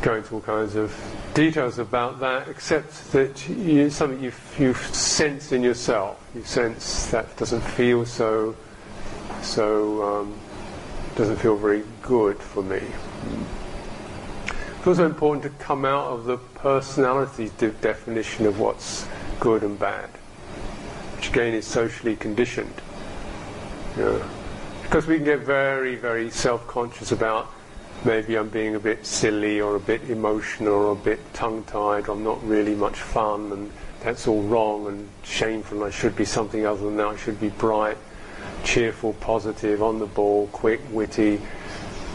go 0.01 0.15
into 0.15 0.37
all 0.37 0.41
kinds 0.41 0.77
of 0.77 0.95
details 1.35 1.79
about 1.79 2.21
that, 2.21 2.49
except 2.49 3.13
that 3.13 3.49
you, 3.51 3.91
something 3.91 4.23
you 4.23 4.33
you 4.59 4.73
sense 4.73 5.53
in 5.53 5.63
yourself. 5.63 6.27
You 6.35 6.43
sense 6.43 7.09
that 7.09 7.37
doesn't 7.37 7.61
feel 7.61 8.07
so 8.07 8.57
so 9.43 10.03
um, 10.03 10.41
doesn't 11.17 11.37
feel 11.37 11.57
very 11.57 11.83
good 12.03 12.39
for 12.39 12.63
me. 12.63 12.83
It's 14.79 14.87
also 14.87 15.07
important 15.07 15.43
to 15.45 15.65
come 15.65 15.87
out 15.87 16.09
of 16.09 16.27
the 16.27 16.37
personality 16.37 17.51
de- 17.57 17.71
definition 17.71 18.45
of 18.45 18.61
what's 18.61 19.09
good 19.41 19.63
and 19.63 19.79
bad, 19.79 20.11
which 21.17 21.31
again 21.31 21.55
is 21.55 21.67
socially 21.67 22.17
conditioned. 22.17 22.83
Know, 23.97 24.23
because 24.83 25.07
we 25.07 25.17
can 25.17 25.25
get 25.25 25.41
very, 25.41 25.97
very 25.97 26.31
self-conscious 26.31 27.13
about 27.13 27.51
maybe 28.05 28.37
I'm 28.37 28.51
being 28.51 28.75
a 28.75 28.79
bit 28.81 29.07
silly 29.07 29.59
or 29.59 29.75
a 29.75 29.81
bit 29.81 30.03
emotional 30.11 30.75
or 30.75 30.93
a 30.93 30.95
bit 30.95 31.19
tongue-tied, 31.33 32.11
I'm 32.11 32.23
not 32.23 32.47
really 32.47 32.75
much 32.75 33.01
fun, 33.01 33.53
and 33.53 33.73
that's 34.01 34.29
all 34.29 34.43
wrong 34.43 34.87
and 34.87 35.09
shameful. 35.25 35.79
And 35.79 35.87
I 35.87 35.91
should 35.91 36.15
be 36.15 36.27
something 36.27 36.67
other 36.67 36.85
than 36.85 36.99
that. 36.99 37.07
I 37.07 37.17
should 37.17 37.41
be 37.41 37.49
bright 37.49 37.97
cheerful, 38.67 39.15
positive, 39.15 39.83
on 39.83 39.99
the 40.01 40.07
ball, 40.07 40.49
quick, 40.49 40.81
witty, 40.91 41.41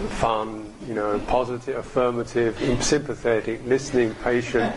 fun, 0.10 0.72
you 0.86 0.94
know, 0.94 1.18
positive, 1.28 1.78
affirmative, 1.78 2.58
sympathetic, 2.84 3.66
listening, 3.66 4.14
patient, 4.16 4.76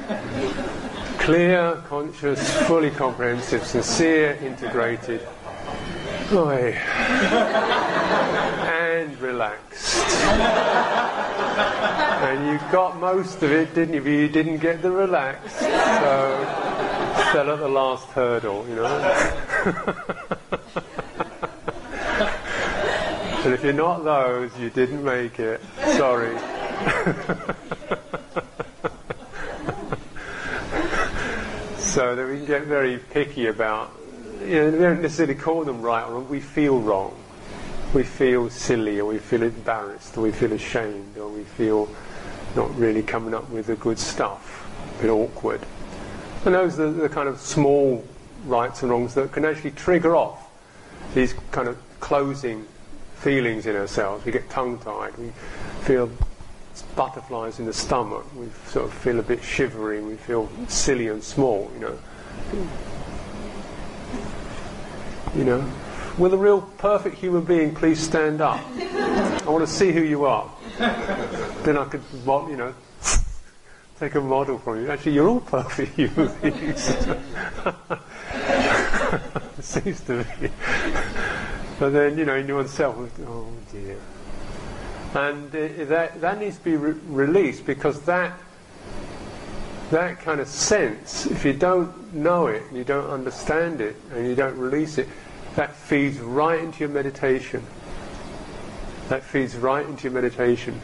clear, 1.18 1.74
conscious, 1.88 2.48
fully 2.66 2.90
comprehensive, 2.90 3.64
sincere, 3.66 4.38
integrated, 4.40 5.26
and 8.62 9.20
relaxed. 9.20 9.98
and 12.22 12.46
you 12.46 12.58
got 12.70 12.98
most 12.98 13.42
of 13.42 13.50
it, 13.50 13.74
didn't 13.74 13.94
you? 13.94 14.00
But 14.00 14.10
you 14.10 14.28
didn't 14.28 14.58
get 14.58 14.80
the 14.80 14.92
relaxed. 14.92 15.58
So, 15.58 15.66
fell 17.32 17.50
at 17.50 17.58
the 17.58 17.68
last 17.68 18.06
hurdle, 18.08 18.64
you 18.68 18.76
know. 18.76 19.16
And 23.44 23.52
if 23.52 23.62
you're 23.62 23.74
not 23.74 24.04
those, 24.04 24.58
you 24.58 24.70
didn't 24.70 25.04
make 25.04 25.38
it. 25.38 25.60
Sorry. 25.98 26.34
so 31.78 32.16
that 32.16 32.26
we 32.26 32.38
can 32.38 32.46
get 32.46 32.62
very 32.62 32.96
picky 32.96 33.48
about, 33.48 33.92
you 34.40 34.54
know, 34.54 34.70
we 34.70 34.78
don't 34.78 35.02
necessarily 35.02 35.34
call 35.34 35.62
them 35.64 35.82
right 35.82 36.08
or 36.08 36.14
wrong, 36.14 36.28
we 36.30 36.40
feel 36.40 36.80
wrong. 36.80 37.14
We 37.92 38.02
feel 38.02 38.48
silly 38.48 38.98
or 38.98 39.04
we 39.12 39.18
feel 39.18 39.42
embarrassed 39.42 40.16
or 40.16 40.22
we 40.22 40.32
feel 40.32 40.54
ashamed 40.54 41.18
or 41.18 41.28
we 41.28 41.44
feel 41.44 41.90
not 42.56 42.74
really 42.78 43.02
coming 43.02 43.34
up 43.34 43.50
with 43.50 43.66
the 43.66 43.76
good 43.76 43.98
stuff, 43.98 44.66
a 44.98 45.02
bit 45.02 45.10
awkward. 45.10 45.60
And 46.46 46.54
those 46.54 46.80
are 46.80 46.90
the 46.90 47.10
kind 47.10 47.28
of 47.28 47.38
small 47.40 48.02
rights 48.46 48.82
and 48.82 48.90
wrongs 48.90 49.12
that 49.14 49.32
can 49.32 49.44
actually 49.44 49.72
trigger 49.72 50.16
off 50.16 50.48
these 51.12 51.34
kind 51.50 51.68
of 51.68 51.76
closing 52.00 52.66
feelings 53.14 53.66
in 53.66 53.76
ourselves. 53.76 54.25
We 54.25 54.33
get 54.33 54.49
tongue 54.50 54.78
tied. 54.78 55.16
We 55.16 55.30
feel 55.83 56.11
butterflies 56.97 57.59
in 57.59 57.66
the 57.66 57.73
stomach. 57.73 58.26
We 58.35 58.49
sort 58.66 58.87
of 58.87 58.92
feel 58.92 59.18
a 59.18 59.23
bit 59.23 59.42
shivery. 59.42 60.02
We 60.02 60.16
feel 60.16 60.49
silly 60.68 61.09
and 61.09 61.23
small. 61.23 61.71
You 61.75 61.80
know. 61.80 61.99
You 65.37 65.44
know. 65.44 65.73
Will 66.18 66.33
a 66.33 66.37
real 66.37 66.62
perfect 66.78 67.16
human 67.16 67.42
being 67.42 67.75
please 67.75 67.99
stand 67.99 68.40
up? 68.40 68.61
I 68.76 69.42
want 69.47 69.66
to 69.66 69.73
see 69.73 69.90
who 69.90 70.00
you 70.00 70.25
are. 70.26 70.49
then 70.78 71.76
I 71.76 71.85
could, 71.87 72.02
you 72.25 72.56
know, 72.56 72.73
take 73.99 74.14
a 74.14 74.21
model 74.21 74.59
from 74.59 74.80
you. 74.80 74.90
Actually, 74.90 75.14
you're 75.14 75.28
all 75.28 75.40
perfect 75.40 75.97
human 75.97 76.33
beings. 76.40 76.85
Seems 79.61 80.00
to 80.02 80.25
be. 80.40 80.50
But 81.78 81.90
then, 81.90 82.16
you 82.16 82.24
know, 82.24 82.36
in 82.36 82.46
yourself, 82.46 82.96
oh 83.26 83.48
dear. 83.72 83.98
And 85.14 85.54
uh, 85.54 85.84
that, 85.86 86.20
that 86.20 86.40
needs 86.40 86.58
to 86.58 86.64
be 86.64 86.76
re- 86.76 86.98
released 87.06 87.66
because 87.66 88.00
that, 88.02 88.38
that 89.90 90.20
kind 90.20 90.40
of 90.40 90.48
sense, 90.48 91.26
if 91.26 91.44
you 91.44 91.52
don't 91.52 92.14
know 92.14 92.46
it, 92.48 92.62
you 92.72 92.84
don't 92.84 93.08
understand 93.10 93.80
it, 93.80 93.96
and 94.12 94.26
you 94.26 94.34
don't 94.34 94.56
release 94.56 94.98
it, 94.98 95.08
that 95.56 95.74
feeds 95.74 96.18
right 96.18 96.58
into 96.58 96.80
your 96.80 96.88
meditation. 96.88 97.64
That 99.08 99.22
feeds 99.22 99.56
right 99.56 99.86
into 99.86 100.04
your 100.04 100.12
meditation. 100.12 100.80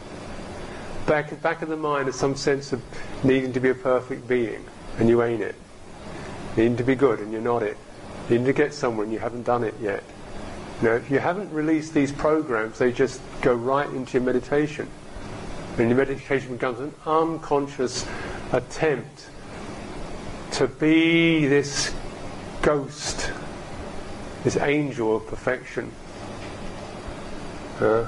Back, 1.07 1.41
back 1.41 1.61
of 1.61 1.69
the 1.69 1.77
mind 1.77 2.07
is 2.07 2.15
some 2.15 2.35
sense 2.35 2.71
of 2.71 2.81
needing 3.23 3.51
to 3.53 3.59
be 3.59 3.69
a 3.69 3.75
perfect 3.75 4.27
being, 4.27 4.63
and 4.97 5.09
you 5.09 5.23
ain't 5.23 5.41
it. 5.41 5.55
Needing 6.55 6.77
to 6.77 6.83
be 6.83 6.95
good, 6.95 7.19
and 7.19 7.31
you're 7.31 7.41
not 7.41 7.63
it. 7.63 7.77
Needing 8.29 8.45
to 8.45 8.53
get 8.53 8.73
somewhere, 8.73 9.03
and 9.03 9.11
you 9.11 9.19
haven't 9.19 9.43
done 9.43 9.63
it 9.63 9.73
yet. 9.81 10.03
Now, 10.81 10.93
if 10.93 11.11
you 11.11 11.19
haven't 11.19 11.51
released 11.51 11.93
these 11.93 12.11
programs, 12.11 12.79
they 12.79 12.91
just 12.91 13.21
go 13.41 13.53
right 13.53 13.87
into 13.89 14.17
your 14.17 14.23
meditation. 14.23 14.89
And 15.77 15.89
your 15.89 15.97
meditation 15.97 16.53
becomes 16.53 16.79
an 16.79 16.93
unconscious 17.05 18.07
attempt 18.51 19.29
to 20.53 20.67
be 20.67 21.45
this 21.45 21.93
ghost, 22.63 23.31
this 24.43 24.57
angel 24.57 25.17
of 25.17 25.27
perfection. 25.27 25.91
Uh, 27.79 28.07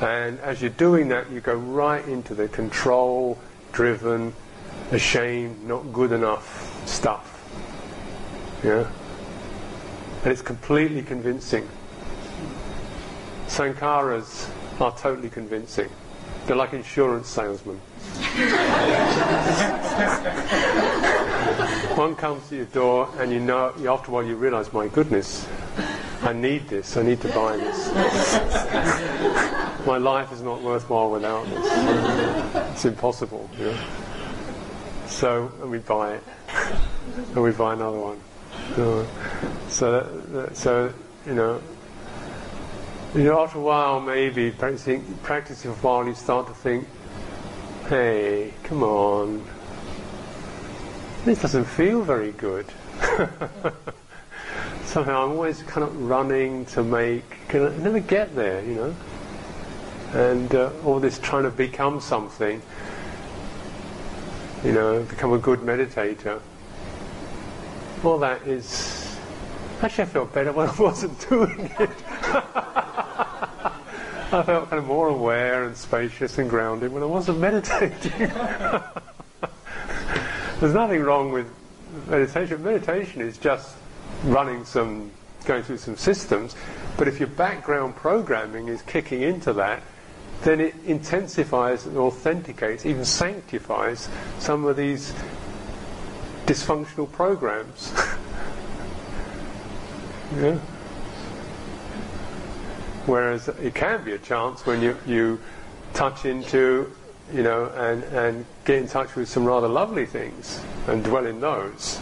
and 0.00 0.40
as 0.40 0.60
you're 0.60 0.70
doing 0.70 1.08
that, 1.08 1.30
you 1.30 1.40
go 1.40 1.54
right 1.54 2.06
into 2.08 2.34
the 2.34 2.48
control 2.48 3.38
driven, 3.72 4.34
ashamed, 4.90 5.64
not 5.64 5.92
good 5.92 6.10
enough 6.10 6.86
stuff. 6.88 7.30
Yeah? 8.64 8.90
And 10.22 10.32
it's 10.32 10.42
completely 10.42 11.02
convincing. 11.02 11.68
Sankharas 13.46 14.50
are 14.80 14.96
totally 14.96 15.30
convincing. 15.30 15.88
They're 16.46 16.56
like 16.56 16.72
insurance 16.72 17.28
salesmen. 17.28 17.76
One 21.96 22.16
comes 22.16 22.48
to 22.48 22.56
your 22.56 22.64
door, 22.66 23.08
and 23.18 23.32
you 23.32 23.40
know, 23.40 23.72
after 23.88 24.10
a 24.10 24.14
while, 24.14 24.24
you 24.24 24.36
realize, 24.36 24.72
my 24.72 24.88
goodness, 24.88 25.46
I 26.22 26.32
need 26.32 26.68
this, 26.68 26.96
I 26.96 27.02
need 27.02 27.20
to 27.22 27.28
buy 27.28 27.56
this. 27.56 27.88
my 29.86 29.98
life 29.98 30.32
is 30.32 30.42
not 30.42 30.62
worthwhile 30.62 31.10
without 31.10 31.44
this. 31.46 32.72
It's 32.72 32.84
impossible. 32.84 33.48
You 33.58 33.66
know? 33.66 33.78
So, 35.06 35.52
and 35.62 35.70
we 35.70 35.78
buy 35.78 36.14
it, 36.14 36.22
and 37.34 37.42
we 37.42 37.52
buy 37.52 37.74
another 37.74 37.98
one. 37.98 38.20
So, 39.68 40.00
that, 40.32 40.56
so 40.56 40.92
you 41.26 41.34
know, 41.34 41.60
you 43.14 43.22
know, 43.22 43.40
after 43.40 43.58
a 43.58 43.62
while, 43.62 44.00
maybe 44.00 44.50
practicing, 44.50 45.04
practicing 45.22 45.72
for 45.74 45.78
a 45.78 45.80
while, 45.82 46.06
you 46.08 46.14
start 46.16 46.48
to 46.48 46.54
think, 46.54 46.84
hey, 47.88 48.52
come 48.64 48.82
on, 48.82 49.44
this 51.24 51.40
doesn't 51.40 51.64
feel 51.64 52.02
very 52.02 52.32
good. 52.32 52.66
Somehow 54.84 55.24
I'm 55.24 55.30
always 55.32 55.62
kind 55.62 55.84
of 55.84 56.02
running 56.02 56.66
to 56.66 56.82
make, 56.82 57.22
I 57.50 57.58
never 57.78 58.00
get 58.00 58.34
there, 58.34 58.64
you 58.64 58.74
know. 58.74 58.96
And 60.12 60.52
uh, 60.52 60.70
all 60.84 60.98
this 60.98 61.20
trying 61.20 61.44
to 61.44 61.50
become 61.50 62.00
something, 62.00 62.60
you 64.64 64.72
know, 64.72 65.04
become 65.04 65.32
a 65.32 65.38
good 65.38 65.60
meditator. 65.60 66.40
All 68.02 68.18
that 68.18 68.42
is, 68.42 69.16
actually 69.82 70.02
I 70.02 70.06
felt 70.08 70.32
better 70.34 70.50
when 70.54 70.68
I 70.68 70.74
wasn't 70.74 71.28
doing 71.28 71.70
it. 71.78 71.90
I 74.34 74.42
felt 74.42 74.68
kind 74.68 74.82
of 74.82 74.88
more 74.88 75.08
aware 75.08 75.62
and 75.62 75.76
spacious 75.76 76.38
and 76.38 76.50
grounded 76.50 76.92
when 76.92 77.04
I 77.04 77.06
wasn't 77.06 77.38
meditating. 77.38 78.10
There's 80.58 80.74
nothing 80.74 81.04
wrong 81.04 81.30
with 81.30 81.46
meditation. 82.08 82.64
Meditation 82.64 83.20
is 83.20 83.38
just 83.38 83.76
running 84.24 84.64
some, 84.64 85.12
going 85.44 85.62
through 85.62 85.78
some 85.78 85.96
systems. 85.96 86.56
But 86.96 87.06
if 87.06 87.20
your 87.20 87.28
background 87.28 87.94
programming 87.94 88.66
is 88.66 88.82
kicking 88.82 89.22
into 89.22 89.52
that, 89.52 89.84
then 90.42 90.60
it 90.60 90.74
intensifies 90.84 91.86
and 91.86 91.96
authenticates, 91.96 92.84
even 92.84 93.04
sanctifies 93.04 94.08
some 94.40 94.64
of 94.64 94.76
these 94.76 95.14
dysfunctional 96.46 97.08
programs. 97.12 97.92
yeah. 100.36 100.58
Whereas 103.06 103.48
it 103.48 103.74
can 103.74 104.02
be 104.04 104.12
a 104.12 104.18
chance 104.18 104.64
when 104.64 104.80
you, 104.80 104.96
you 105.06 105.40
touch 105.92 106.24
into, 106.24 106.90
you 107.32 107.42
know, 107.42 107.66
and, 107.76 108.02
and 108.04 108.46
get 108.64 108.78
in 108.78 108.88
touch 108.88 109.14
with 109.14 109.28
some 109.28 109.44
rather 109.44 109.68
lovely 109.68 110.06
things 110.06 110.60
and 110.88 111.04
dwell 111.04 111.26
in 111.26 111.40
those. 111.40 112.00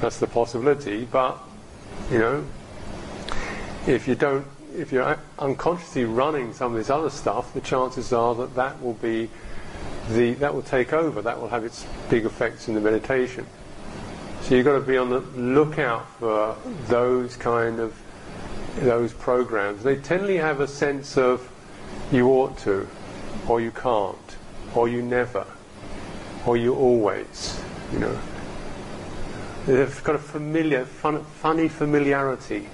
That's 0.00 0.18
the 0.18 0.28
possibility, 0.28 1.04
but, 1.04 1.38
you 2.10 2.18
know, 2.18 2.44
if 3.86 4.06
you 4.06 4.14
don't, 4.14 4.46
if 4.76 4.92
you're 4.92 5.18
unconsciously 5.38 6.04
running 6.04 6.52
some 6.52 6.72
of 6.72 6.78
this 6.78 6.90
other 6.90 7.10
stuff, 7.10 7.52
the 7.52 7.60
chances 7.60 8.12
are 8.12 8.34
that 8.36 8.54
that 8.54 8.80
will 8.80 8.94
be 8.94 9.28
the, 10.10 10.34
that 10.34 10.54
will 10.54 10.62
take 10.62 10.92
over, 10.92 11.20
that 11.22 11.40
will 11.40 11.48
have 11.48 11.64
its 11.64 11.84
big 12.08 12.24
effects 12.24 12.68
in 12.68 12.74
the 12.74 12.80
meditation. 12.80 13.46
So 14.42 14.54
you've 14.54 14.64
got 14.64 14.78
to 14.78 14.80
be 14.80 14.96
on 14.96 15.10
the 15.10 15.20
lookout 15.20 16.08
for 16.18 16.56
those 16.86 17.36
kind 17.36 17.80
of 17.80 18.00
those 18.80 19.12
programs, 19.12 19.82
they 19.82 19.96
tend 19.96 20.26
to 20.26 20.36
have 20.38 20.60
a 20.60 20.68
sense 20.68 21.16
of 21.16 21.50
you 22.12 22.28
ought 22.28 22.56
to, 22.58 22.88
or 23.46 23.60
you 23.60 23.70
can't, 23.70 24.36
or 24.74 24.88
you 24.88 25.02
never, 25.02 25.46
or 26.46 26.56
you 26.56 26.74
always, 26.74 27.60
you 27.92 27.98
know. 27.98 28.18
They've 29.66 30.02
got 30.04 30.14
a 30.14 30.18
familiar, 30.18 30.84
fun, 30.84 31.22
funny 31.24 31.68
familiarity, 31.68 32.66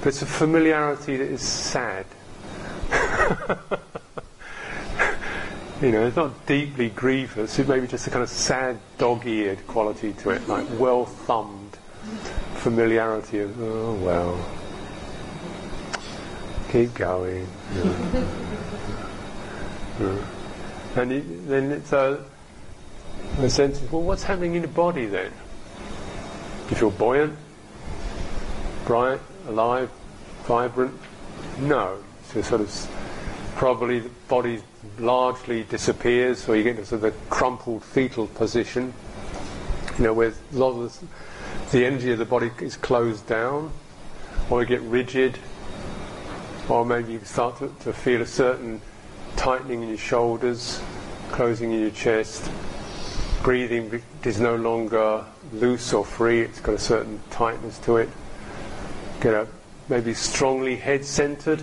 but 0.00 0.08
it's 0.08 0.22
a 0.22 0.26
familiarity 0.26 1.16
that 1.16 1.28
is 1.28 1.42
sad. 1.42 2.06
you 5.82 5.90
know, 5.90 6.06
it's 6.06 6.16
not 6.16 6.46
deeply 6.46 6.90
grievous, 6.90 7.58
it 7.58 7.66
may 7.68 7.80
be 7.80 7.88
just 7.88 8.06
a 8.06 8.10
kind 8.10 8.22
of 8.22 8.28
sad 8.28 8.78
dog-eared 8.98 9.66
quality 9.66 10.12
to 10.12 10.30
it, 10.30 10.46
like 10.48 10.64
well-thumbed 10.78 11.76
familiarity 12.54 13.40
of, 13.40 13.60
oh 13.60 13.94
well, 13.94 14.44
keep 16.76 16.94
going. 16.94 17.46
Yeah. 19.98 20.12
yeah. 20.12 21.00
And 21.00 21.12
it, 21.12 21.48
then 21.48 21.72
it's 21.72 21.90
a, 21.92 22.22
the 23.38 23.48
sense 23.48 23.80
of, 23.80 23.90
well, 23.90 24.02
what's 24.02 24.24
happening 24.24 24.54
in 24.54 24.60
the 24.62 24.68
body 24.68 25.06
then? 25.06 25.30
Do 25.30 26.70
you 26.70 26.76
feel 26.76 26.90
buoyant, 26.90 27.34
bright, 28.84 29.20
alive, 29.48 29.90
vibrant? 30.44 30.92
No. 31.60 31.96
So 32.24 32.42
sort 32.42 32.60
of 32.60 32.88
probably 33.56 34.00
the 34.00 34.10
body 34.28 34.60
largely 34.98 35.64
disappears, 35.64 36.40
so 36.40 36.52
you 36.52 36.62
get 36.62 36.76
into 36.76 36.84
sort 36.84 37.04
of 37.04 37.12
the 37.14 37.18
crumpled 37.30 37.82
fetal 37.82 38.26
position, 38.26 38.92
you 39.96 40.04
know, 40.04 40.12
where 40.12 40.28
a 40.28 40.56
lot 40.56 40.78
of 40.78 41.00
the, 41.00 41.78
the 41.78 41.86
energy 41.86 42.12
of 42.12 42.18
the 42.18 42.26
body 42.26 42.50
is 42.60 42.76
closed 42.76 43.26
down, 43.26 43.72
or 44.50 44.60
you 44.60 44.66
get 44.66 44.82
rigid, 44.82 45.38
or 46.68 46.84
maybe 46.84 47.12
you 47.12 47.18
can 47.18 47.26
start 47.26 47.58
to, 47.58 47.72
to 47.80 47.92
feel 47.92 48.22
a 48.22 48.26
certain 48.26 48.80
tightening 49.36 49.82
in 49.82 49.88
your 49.88 49.98
shoulders, 49.98 50.80
closing 51.30 51.72
in 51.72 51.80
your 51.80 51.90
chest. 51.90 52.50
Breathing 53.42 54.02
is 54.24 54.40
no 54.40 54.56
longer 54.56 55.24
loose 55.52 55.92
or 55.92 56.04
free, 56.04 56.40
it's 56.40 56.60
got 56.60 56.74
a 56.74 56.78
certain 56.78 57.20
tightness 57.30 57.78
to 57.80 57.98
it. 57.98 58.08
Get 59.20 59.34
a 59.34 59.46
maybe 59.88 60.14
strongly 60.14 60.76
head 60.76 61.04
centered. 61.04 61.62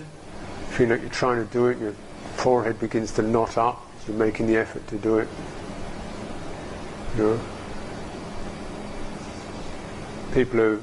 Feel 0.70 0.88
like 0.88 1.02
you're 1.02 1.10
trying 1.10 1.46
to 1.46 1.52
do 1.52 1.66
it, 1.66 1.78
your 1.78 1.92
forehead 2.36 2.80
begins 2.80 3.12
to 3.12 3.22
knot 3.22 3.58
up 3.58 3.84
as 3.98 4.08
you're 4.08 4.16
making 4.16 4.46
the 4.46 4.56
effort 4.56 4.86
to 4.88 4.96
do 4.96 5.18
it. 5.18 5.28
You 7.16 7.22
know? 7.22 7.40
People 10.32 10.58
who, 10.58 10.82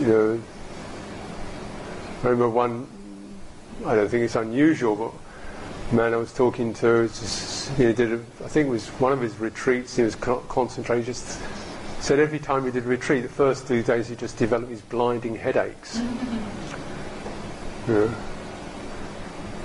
you 0.00 0.06
know, 0.06 0.42
I 2.22 2.28
remember 2.28 2.48
one 2.48 2.88
I 3.84 3.94
don't 3.94 4.08
think 4.08 4.24
it's 4.24 4.36
unusual, 4.36 4.96
but 4.96 5.12
man 5.94 6.14
I 6.14 6.16
was 6.16 6.32
talking 6.32 6.72
to, 6.74 7.08
just, 7.08 7.70
he 7.72 7.92
did 7.92 8.12
a, 8.12 8.16
I 8.44 8.48
think 8.48 8.68
it 8.68 8.70
was 8.70 8.88
one 9.00 9.12
of 9.12 9.20
his 9.20 9.38
retreats, 9.38 9.96
he 9.96 10.02
was 10.02 10.14
concentrating, 10.14 11.04
just 11.04 11.40
said 12.00 12.18
every 12.18 12.38
time 12.38 12.64
he 12.64 12.70
did 12.70 12.84
a 12.84 12.88
retreat, 12.88 13.22
the 13.22 13.28
first 13.28 13.66
two 13.66 13.82
days 13.82 14.08
he 14.08 14.16
just 14.16 14.36
developed 14.36 14.68
these 14.68 14.82
blinding 14.82 15.36
headaches. 15.36 15.98
yeah. 17.88 18.14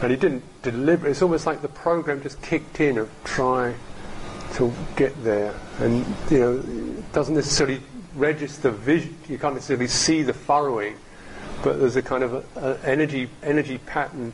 And 0.01 0.11
he 0.11 0.17
didn't 0.17 0.43
deliver, 0.61 1.07
it's 1.07 1.21
almost 1.21 1.45
like 1.45 1.61
the 1.61 1.67
program 1.67 2.21
just 2.21 2.41
kicked 2.41 2.79
in 2.79 2.97
of 2.97 3.09
try 3.23 3.73
to 4.53 4.73
get 4.95 5.23
there. 5.23 5.53
And, 5.79 6.05
you 6.29 6.39
know, 6.39 6.57
it 6.57 7.11
doesn't 7.11 7.35
necessarily 7.35 7.81
register 8.15 8.71
vision, 8.71 9.17
you 9.27 9.37
can't 9.37 9.55
necessarily 9.55 9.87
see 9.87 10.23
the 10.23 10.33
furrowing, 10.33 10.95
but 11.63 11.79
there's 11.79 11.95
a 11.95 12.01
kind 12.01 12.23
of 12.23 12.33
a, 12.33 12.43
a 12.55 12.79
energy, 12.83 13.29
energy 13.43 13.77
pattern 13.79 14.33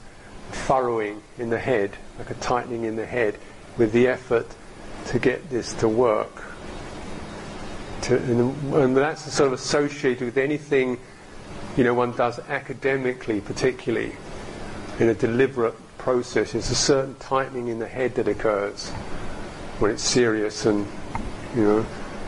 furrowing 0.51 1.21
in 1.37 1.49
the 1.49 1.59
head, 1.59 1.97
like 2.17 2.29
a 2.29 2.35
tightening 2.35 2.83
in 2.83 2.95
the 2.95 3.05
head, 3.05 3.37
with 3.77 3.91
the 3.91 4.07
effort 4.07 4.47
to 5.07 5.19
get 5.19 5.49
this 5.49 5.73
to 5.73 5.87
work. 5.87 6.43
To, 8.03 8.17
and 8.17 8.95
that's 8.95 9.33
sort 9.33 9.47
of 9.47 9.53
associated 9.53 10.25
with 10.25 10.37
anything, 10.37 10.99
you 11.75 11.83
know, 11.83 11.93
one 11.93 12.11
does 12.11 12.39
academically, 12.39 13.41
particularly 13.41 14.15
in 14.99 15.09
a 15.09 15.13
deliberate 15.13 15.75
process. 15.97 16.53
It's 16.53 16.69
a 16.69 16.75
certain 16.75 17.15
tightening 17.15 17.67
in 17.67 17.79
the 17.79 17.87
head 17.87 18.15
that 18.15 18.27
occurs 18.27 18.89
when 19.79 19.91
it's 19.91 20.03
serious 20.03 20.65
and, 20.65 20.87
you 21.55 21.63
know, 21.63 21.85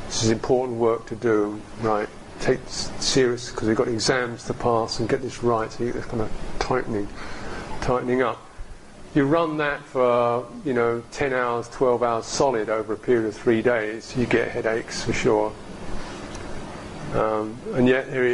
this 0.08 0.24
is 0.24 0.32
important 0.32 0.80
work 0.80 1.06
to 1.08 1.16
do, 1.16 1.62
right? 1.82 2.10
Take 2.40 2.60
serious 2.68 3.52
because 3.52 3.68
we've 3.68 3.78
got 3.78 3.88
exams 3.88 4.46
to 4.46 4.54
pass 4.54 5.00
and 5.00 5.10
get 5.10 5.22
this 5.22 5.44
right. 5.44 5.72
So 5.72 5.84
you 5.84 5.92
this 5.92 6.06
kind 6.06 6.22
of 6.22 6.32
tightening 6.60 7.08
tightening 7.88 8.22
up. 8.22 8.38
You 9.16 9.26
run 9.26 9.58
that 9.58 9.82
for, 9.82 10.46
you 10.66 10.74
know, 10.74 11.02
10 11.12 11.34
hours, 11.34 11.70
12 11.70 12.04
hours 12.04 12.26
solid 12.26 12.70
over 12.70 12.94
a 12.94 12.98
period 12.98 13.26
of 13.26 13.36
three 13.36 13.62
days, 13.62 14.16
you 14.16 14.26
get 14.26 14.50
headaches 14.50 15.04
for 15.04 15.14
sure. 15.14 15.54
Um, 17.14 17.58
and 17.74 17.88
yet 17.88 18.10
here 18.10 18.26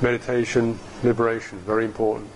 meditation, 0.00 0.78
liberation, 1.02 1.58
very 1.58 1.84
important. 1.84 2.30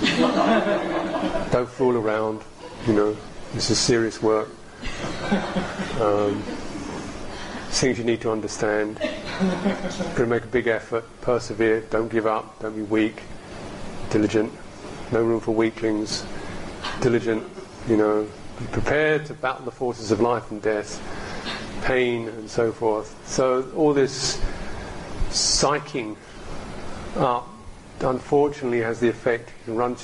Don't 1.50 1.68
fool 1.68 1.96
around, 1.96 2.42
you 2.86 2.92
know, 2.92 3.16
this 3.52 3.70
is 3.70 3.78
serious 3.78 4.22
work. 4.22 4.48
Um, 6.00 6.42
things 7.80 7.98
you 7.98 8.04
need 8.04 8.20
to 8.22 8.30
understand. 8.30 8.98
Going 8.98 10.14
to 10.16 10.26
make 10.26 10.44
a 10.44 10.48
big 10.48 10.66
effort, 10.66 11.04
persevere, 11.20 11.80
don't 11.90 12.08
give 12.08 12.26
up, 12.26 12.60
don't 12.60 12.74
be 12.74 12.82
weak, 12.82 13.22
diligent 14.10 14.52
no 15.12 15.22
room 15.22 15.40
for 15.40 15.52
weaklings, 15.52 16.24
diligent, 17.00 17.44
you 17.88 17.96
know, 17.96 18.28
be 18.58 18.66
prepared 18.66 19.26
to 19.26 19.34
battle 19.34 19.64
the 19.64 19.70
forces 19.70 20.10
of 20.10 20.20
life 20.20 20.50
and 20.50 20.62
death, 20.62 21.00
pain 21.84 22.28
and 22.28 22.50
so 22.50 22.72
forth. 22.72 23.16
So 23.28 23.70
all 23.76 23.92
this 23.92 24.40
psyching 25.30 26.16
up 27.16 27.48
unfortunately 28.00 28.80
has 28.80 29.00
the 29.00 29.08
effect 29.08 29.50
to 29.66 29.72
run, 29.72 29.96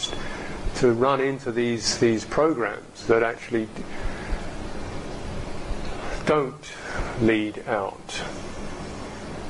to 0.76 0.92
run 0.92 1.20
into 1.20 1.50
these, 1.52 1.98
these 1.98 2.24
programs 2.24 3.06
that 3.06 3.22
actually 3.22 3.68
don't 6.26 6.72
lead 7.20 7.62
out. 7.66 8.22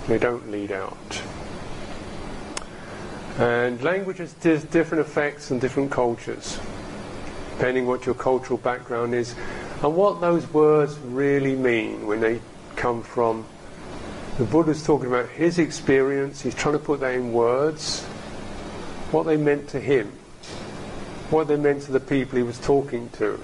They 0.09 0.19
don't 0.19 0.51
lead 0.51 0.73
out. 0.73 1.23
And 3.39 3.83
language 3.83 4.19
has 4.19 4.35
different 4.35 5.07
effects 5.07 5.51
in 5.51 5.59
different 5.59 5.91
cultures, 5.91 6.59
depending 7.53 7.87
what 7.87 8.05
your 8.05 8.15
cultural 8.15 8.59
background 8.59 9.15
is, 9.15 9.35
and 9.83 9.97
what 9.97 10.21
those 10.21 10.47
words 10.53 10.99
really 10.99 11.57
mean 11.57 12.07
when 12.07 12.21
they 12.21 12.41
come 12.77 13.03
from. 13.03 13.47
The 14.39 14.45
Buddha's 14.45 14.85
talking 14.85 15.09
about 15.09 15.29
his 15.31 15.59
experience, 15.59 16.43
he's 16.43 16.55
trying 16.55 16.75
to 16.75 16.79
put 16.79 17.01
that 17.01 17.15
in 17.15 17.33
words, 17.33 18.03
what 19.13 19.25
they 19.25 19.37
meant 19.37 19.69
to 19.69 19.81
him, 19.81 20.11
what 21.31 21.49
they 21.49 21.57
meant 21.57 21.83
to 21.83 21.93
the 21.93 22.01
people 22.01 22.37
he 22.37 22.43
was 22.43 22.59
talking 22.59 23.09
to. 23.11 23.41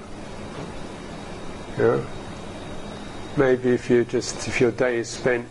Yeah? 1.78 2.04
Maybe 3.38 3.70
if 3.70 3.88
you 3.88 4.04
just 4.04 4.48
if 4.48 4.60
your 4.60 4.72
day 4.72 4.96
is 4.96 5.08
spent 5.08 5.46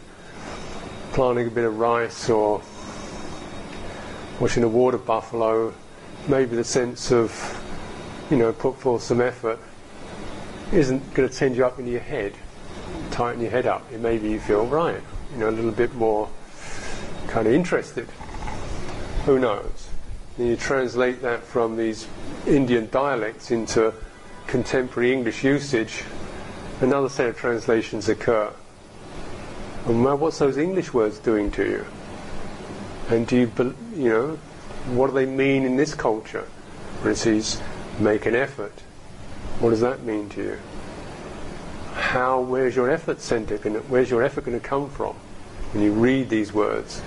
planting 1.13 1.47
a 1.47 1.49
bit 1.49 1.63
of 1.63 1.79
rice 1.79 2.29
or 2.29 2.61
watching 4.41 4.63
a 4.63 4.67
water 4.67 4.97
buffalo, 4.97 5.73
maybe 6.27 6.57
the 6.57 6.65
sense 6.65 7.13
of, 7.13 7.31
you 8.29 8.35
know, 8.35 8.51
put 8.51 8.77
forth 8.77 9.03
some 9.03 9.21
effort 9.21 9.57
isn't 10.73 11.13
going 11.13 11.29
to 11.29 11.33
send 11.33 11.55
you 11.55 11.65
up 11.65 11.79
into 11.79 11.91
your 11.91 12.01
head, 12.01 12.33
tighten 13.09 13.39
your 13.39 13.51
head 13.51 13.65
up. 13.65 13.89
It 13.93 14.01
maybe 14.01 14.31
you 14.31 14.41
feel 14.41 14.65
right, 14.65 15.01
you 15.31 15.37
know, 15.37 15.47
a 15.47 15.51
little 15.51 15.71
bit 15.71 15.95
more 15.95 16.27
kind 17.27 17.47
of 17.47 17.53
interested. 17.53 18.09
Who 19.23 19.39
knows? 19.39 19.87
Then 20.37 20.47
you 20.47 20.57
translate 20.57 21.21
that 21.21 21.41
from 21.41 21.77
these 21.77 22.05
Indian 22.45 22.89
dialects 22.89 23.49
into 23.49 23.93
contemporary 24.45 25.13
English 25.13 25.45
usage, 25.45 26.03
another 26.81 27.09
set 27.09 27.29
of 27.29 27.37
translations 27.37 28.09
occur. 28.09 28.51
And 29.85 30.03
what's 30.03 30.39
those 30.39 30.57
English 30.57 30.93
words 30.93 31.19
doing 31.19 31.49
to 31.51 31.65
you? 31.65 31.85
And 33.09 33.25
do 33.25 33.37
you, 33.37 33.75
you 33.95 34.09
know, 34.09 34.39
what 34.87 35.07
do 35.07 35.13
they 35.13 35.25
mean 35.25 35.63
in 35.63 35.77
this 35.77 35.93
culture? 35.93 36.47
When 37.01 37.13
it 37.13 37.15
says 37.15 37.61
make 37.99 38.25
an 38.25 38.35
effort, 38.35 38.73
what 39.59 39.69
does 39.69 39.81
that 39.81 40.03
mean 40.03 40.29
to 40.29 40.43
you? 40.43 40.59
How, 41.93 42.41
where's 42.41 42.75
your 42.75 42.89
effort 42.89 43.21
centered? 43.21 43.59
Where's 43.89 44.09
your 44.09 44.23
effort 44.23 44.45
going 44.45 44.59
to 44.59 44.65
come 44.65 44.89
from? 44.89 45.15
When 45.71 45.83
you 45.83 45.91
read 45.91 46.29
these 46.29 46.53
words, 46.53 47.01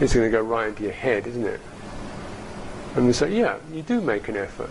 it's 0.00 0.14
going 0.14 0.30
to 0.30 0.36
go 0.36 0.42
right 0.42 0.68
into 0.68 0.84
your 0.84 0.92
head, 0.92 1.26
isn't 1.26 1.44
it? 1.44 1.60
And 2.94 3.06
we 3.06 3.12
say, 3.12 3.34
yeah, 3.36 3.56
you 3.72 3.82
do 3.82 4.00
make 4.00 4.28
an 4.28 4.36
effort. 4.36 4.70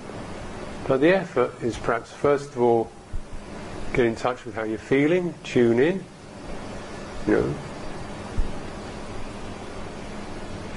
But 0.88 1.02
the 1.02 1.10
effort 1.10 1.62
is 1.62 1.78
perhaps, 1.78 2.12
first 2.12 2.52
of 2.52 2.62
all, 2.62 2.92
get 3.94 4.06
in 4.06 4.16
touch 4.16 4.46
with 4.46 4.56
how 4.56 4.64
you're 4.64 4.78
feeling, 4.78 5.34
tune 5.44 5.80
in, 5.80 6.04
you 7.28 7.34
know, 7.34 7.54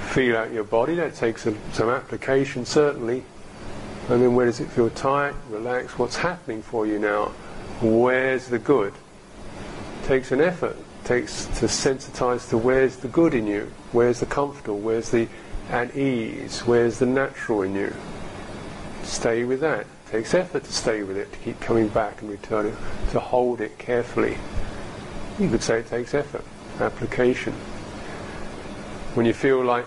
feel 0.07 0.37
out 0.37 0.51
your 0.51 0.63
body. 0.63 0.95
That 0.95 1.15
takes 1.15 1.43
some, 1.43 1.57
some 1.73 1.89
application, 1.89 2.65
certainly. 2.65 3.23
And 4.09 4.21
then 4.21 4.35
where 4.35 4.45
does 4.45 4.59
it 4.59 4.69
feel 4.69 4.89
tight, 4.89 5.33
relaxed? 5.49 5.97
What's 5.97 6.17
happening 6.17 6.61
for 6.61 6.85
you 6.85 6.99
now? 6.99 7.31
Where's 7.81 8.47
the 8.47 8.59
good? 8.59 8.93
takes 10.05 10.31
an 10.31 10.39
effort. 10.39 10.77
takes 11.03 11.45
to 11.45 11.65
sensitize 11.65 12.49
to 12.49 12.57
where's 12.57 12.97
the 12.97 13.07
good 13.07 13.33
in 13.33 13.47
you? 13.47 13.71
Where's 13.91 14.19
the 14.19 14.25
comfortable? 14.25 14.79
Where's 14.79 15.09
the 15.09 15.27
at 15.69 15.95
ease? 15.95 16.61
Where's 16.61 16.99
the 16.99 17.05
natural 17.05 17.63
in 17.63 17.75
you? 17.75 17.93
Stay 19.03 19.43
with 19.43 19.61
that. 19.61 19.87
Takes 20.11 20.33
effort 20.33 20.63
to 20.63 20.71
stay 20.71 21.03
with 21.03 21.17
it, 21.17 21.31
to 21.33 21.39
keep 21.39 21.59
coming 21.59 21.87
back 21.87 22.21
and 22.21 22.29
returning, 22.29 22.75
to 23.11 23.19
hold 23.19 23.61
it 23.61 23.77
carefully. 23.77 24.37
You 25.39 25.49
could 25.49 25.63
say 25.63 25.79
it 25.79 25.89
takes 25.89 26.13
effort, 26.13 26.45
application. 26.79 27.53
When 29.13 29.25
you 29.25 29.33
feel 29.33 29.63
like 29.63 29.85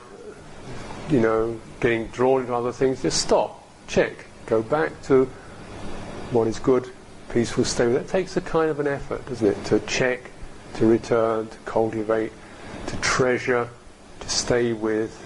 you 1.10 1.20
know, 1.20 1.58
getting 1.80 2.06
drawn 2.08 2.42
into 2.42 2.54
other 2.54 2.72
things, 2.72 3.02
just 3.02 3.20
stop, 3.20 3.64
check, 3.86 4.26
go 4.46 4.62
back 4.62 5.00
to 5.04 5.24
what 6.30 6.46
is 6.46 6.58
good, 6.58 6.90
peaceful, 7.32 7.64
stable. 7.64 7.94
That 7.94 8.08
takes 8.08 8.36
a 8.36 8.40
kind 8.40 8.70
of 8.70 8.80
an 8.80 8.86
effort, 8.86 9.26
doesn't 9.26 9.46
it? 9.46 9.64
To 9.66 9.80
check, 9.80 10.30
to 10.74 10.86
return, 10.86 11.48
to 11.48 11.56
cultivate, 11.64 12.32
to 12.88 12.96
treasure, 12.98 13.68
to 14.20 14.28
stay 14.28 14.72
with. 14.72 15.24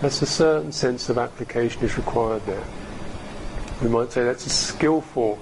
That's 0.00 0.22
a 0.22 0.26
certain 0.26 0.72
sense 0.72 1.08
of 1.08 1.18
application 1.18 1.82
is 1.82 1.96
required 1.96 2.46
there. 2.46 2.64
We 3.82 3.88
might 3.88 4.10
say 4.10 4.24
that's 4.24 4.46
a 4.46 4.50
skillful 4.50 5.38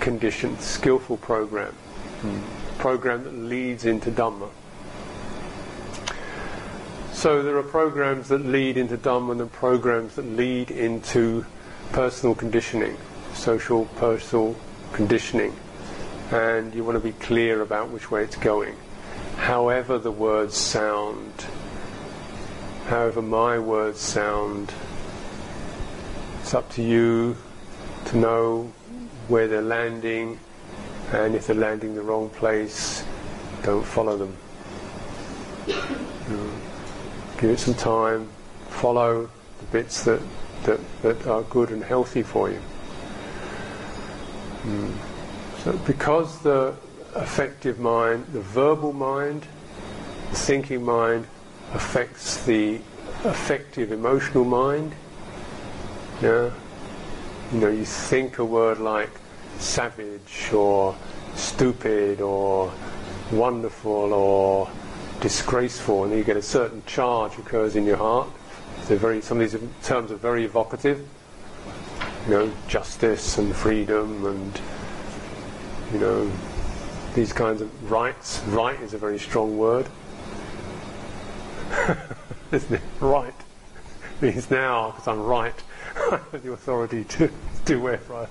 condition, 0.00 0.58
skillful 0.58 1.16
program, 1.18 1.74
mm. 2.22 2.42
program 2.78 3.24
that 3.24 3.34
leads 3.34 3.84
into 3.84 4.10
Dhamma. 4.10 4.50
So 7.12 7.42
there 7.42 7.56
are 7.56 7.62
programs 7.62 8.28
that 8.28 8.44
lead 8.44 8.76
into 8.76 8.96
Dhamma 8.96 9.40
and 9.40 9.52
programs 9.52 10.16
that 10.16 10.24
lead 10.24 10.70
into 10.70 11.44
personal 11.92 12.34
conditioning, 12.34 12.96
social 13.34 13.86
personal 13.96 14.56
conditioning. 14.92 15.54
And 16.30 16.74
you 16.74 16.84
want 16.84 16.96
to 16.96 17.04
be 17.04 17.12
clear 17.12 17.60
about 17.62 17.90
which 17.90 18.10
way 18.10 18.22
it's 18.22 18.36
going. 18.36 18.76
However 19.36 19.98
the 19.98 20.12
words 20.12 20.56
sound, 20.56 21.46
however 22.86 23.20
my 23.22 23.58
words 23.58 24.00
sound, 24.00 24.72
it's 26.50 26.54
up 26.54 26.70
to 26.72 26.82
you 26.82 27.36
to 28.06 28.16
know 28.18 28.72
where 29.28 29.46
they're 29.46 29.62
landing, 29.62 30.38
and 31.12 31.36
if 31.36 31.46
they're 31.46 31.54
landing 31.54 31.94
the 31.94 32.02
wrong 32.02 32.28
place, 32.30 33.04
don't 33.62 33.86
follow 33.86 34.16
them. 34.16 34.36
Mm 35.66 36.70
give 37.40 37.50
it 37.50 37.58
some 37.58 37.74
time, 37.74 38.28
follow 38.68 39.22
the 39.60 39.64
bits 39.72 40.04
that 40.04 40.20
that, 40.64 40.78
that 41.00 41.26
are 41.26 41.42
good 41.44 41.70
and 41.70 41.82
healthy 41.82 42.22
for 42.22 42.50
you. 42.50 42.60
Mm. 44.64 44.94
So 45.64 45.72
because 45.86 46.42
the 46.42 46.74
affective 47.14 47.80
mind, 47.80 48.26
the 48.34 48.42
verbal 48.42 48.92
mind, 48.92 49.46
the 50.30 50.36
thinking 50.36 50.84
mind 50.84 51.26
affects 51.72 52.44
the 52.44 52.80
affective 53.24 53.90
emotional 53.90 54.44
mind. 54.44 54.92
Yeah. 56.22 56.50
You 57.50 57.60
know, 57.60 57.70
you 57.70 57.86
think 57.86 58.38
a 58.38 58.44
word 58.44 58.78
like 58.78 59.10
savage 59.58 60.50
or 60.52 60.94
stupid 61.34 62.20
or 62.20 62.70
wonderful 63.32 64.12
or 64.12 64.70
disgraceful, 65.20 66.04
and 66.04 66.12
you 66.12 66.22
get 66.22 66.36
a 66.36 66.42
certain 66.42 66.82
charge 66.84 67.38
occurs 67.38 67.74
in 67.74 67.86
your 67.86 67.96
heart. 67.96 68.28
They're 68.86 68.98
very, 68.98 69.22
some 69.22 69.40
of 69.40 69.50
these 69.50 69.60
terms 69.82 70.12
are 70.12 70.16
very 70.16 70.44
evocative. 70.44 71.08
You 72.26 72.30
know, 72.30 72.52
justice 72.68 73.38
and 73.38 73.56
freedom 73.56 74.26
and 74.26 74.60
you 75.94 76.00
know 76.00 76.30
these 77.14 77.32
kinds 77.32 77.62
of 77.62 77.90
rights. 77.90 78.42
Right 78.48 78.78
is 78.82 78.92
a 78.92 78.98
very 78.98 79.18
strong 79.18 79.56
word. 79.56 79.86
Isn't 82.52 82.74
it? 82.74 82.82
Right 83.00 83.34
means 84.20 84.50
now 84.50 84.90
because 84.90 85.08
I'm 85.08 85.22
right. 85.22 85.54
I 85.96 86.10
have 86.32 86.42
the 86.42 86.52
authority 86.52 87.04
to 87.04 87.30
do 87.64 87.80
whatever 87.80 88.28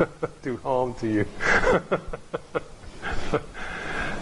I 0.00 0.06
do 0.42 0.56
harm 0.58 0.94
to 0.94 1.08
you. 1.08 1.26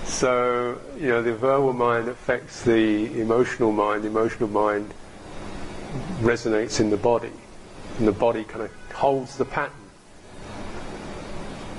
so, 0.04 0.80
you 0.98 1.08
know, 1.08 1.22
the 1.22 1.34
verbal 1.34 1.72
mind 1.72 2.08
affects 2.08 2.62
the 2.62 3.20
emotional 3.20 3.72
mind. 3.72 4.04
The 4.04 4.08
emotional 4.08 4.48
mind 4.48 4.92
resonates 6.20 6.80
in 6.80 6.90
the 6.90 6.96
body, 6.96 7.32
and 7.98 8.06
the 8.06 8.12
body 8.12 8.44
kind 8.44 8.62
of 8.62 8.72
holds 8.92 9.36
the 9.36 9.44
pattern. 9.44 9.74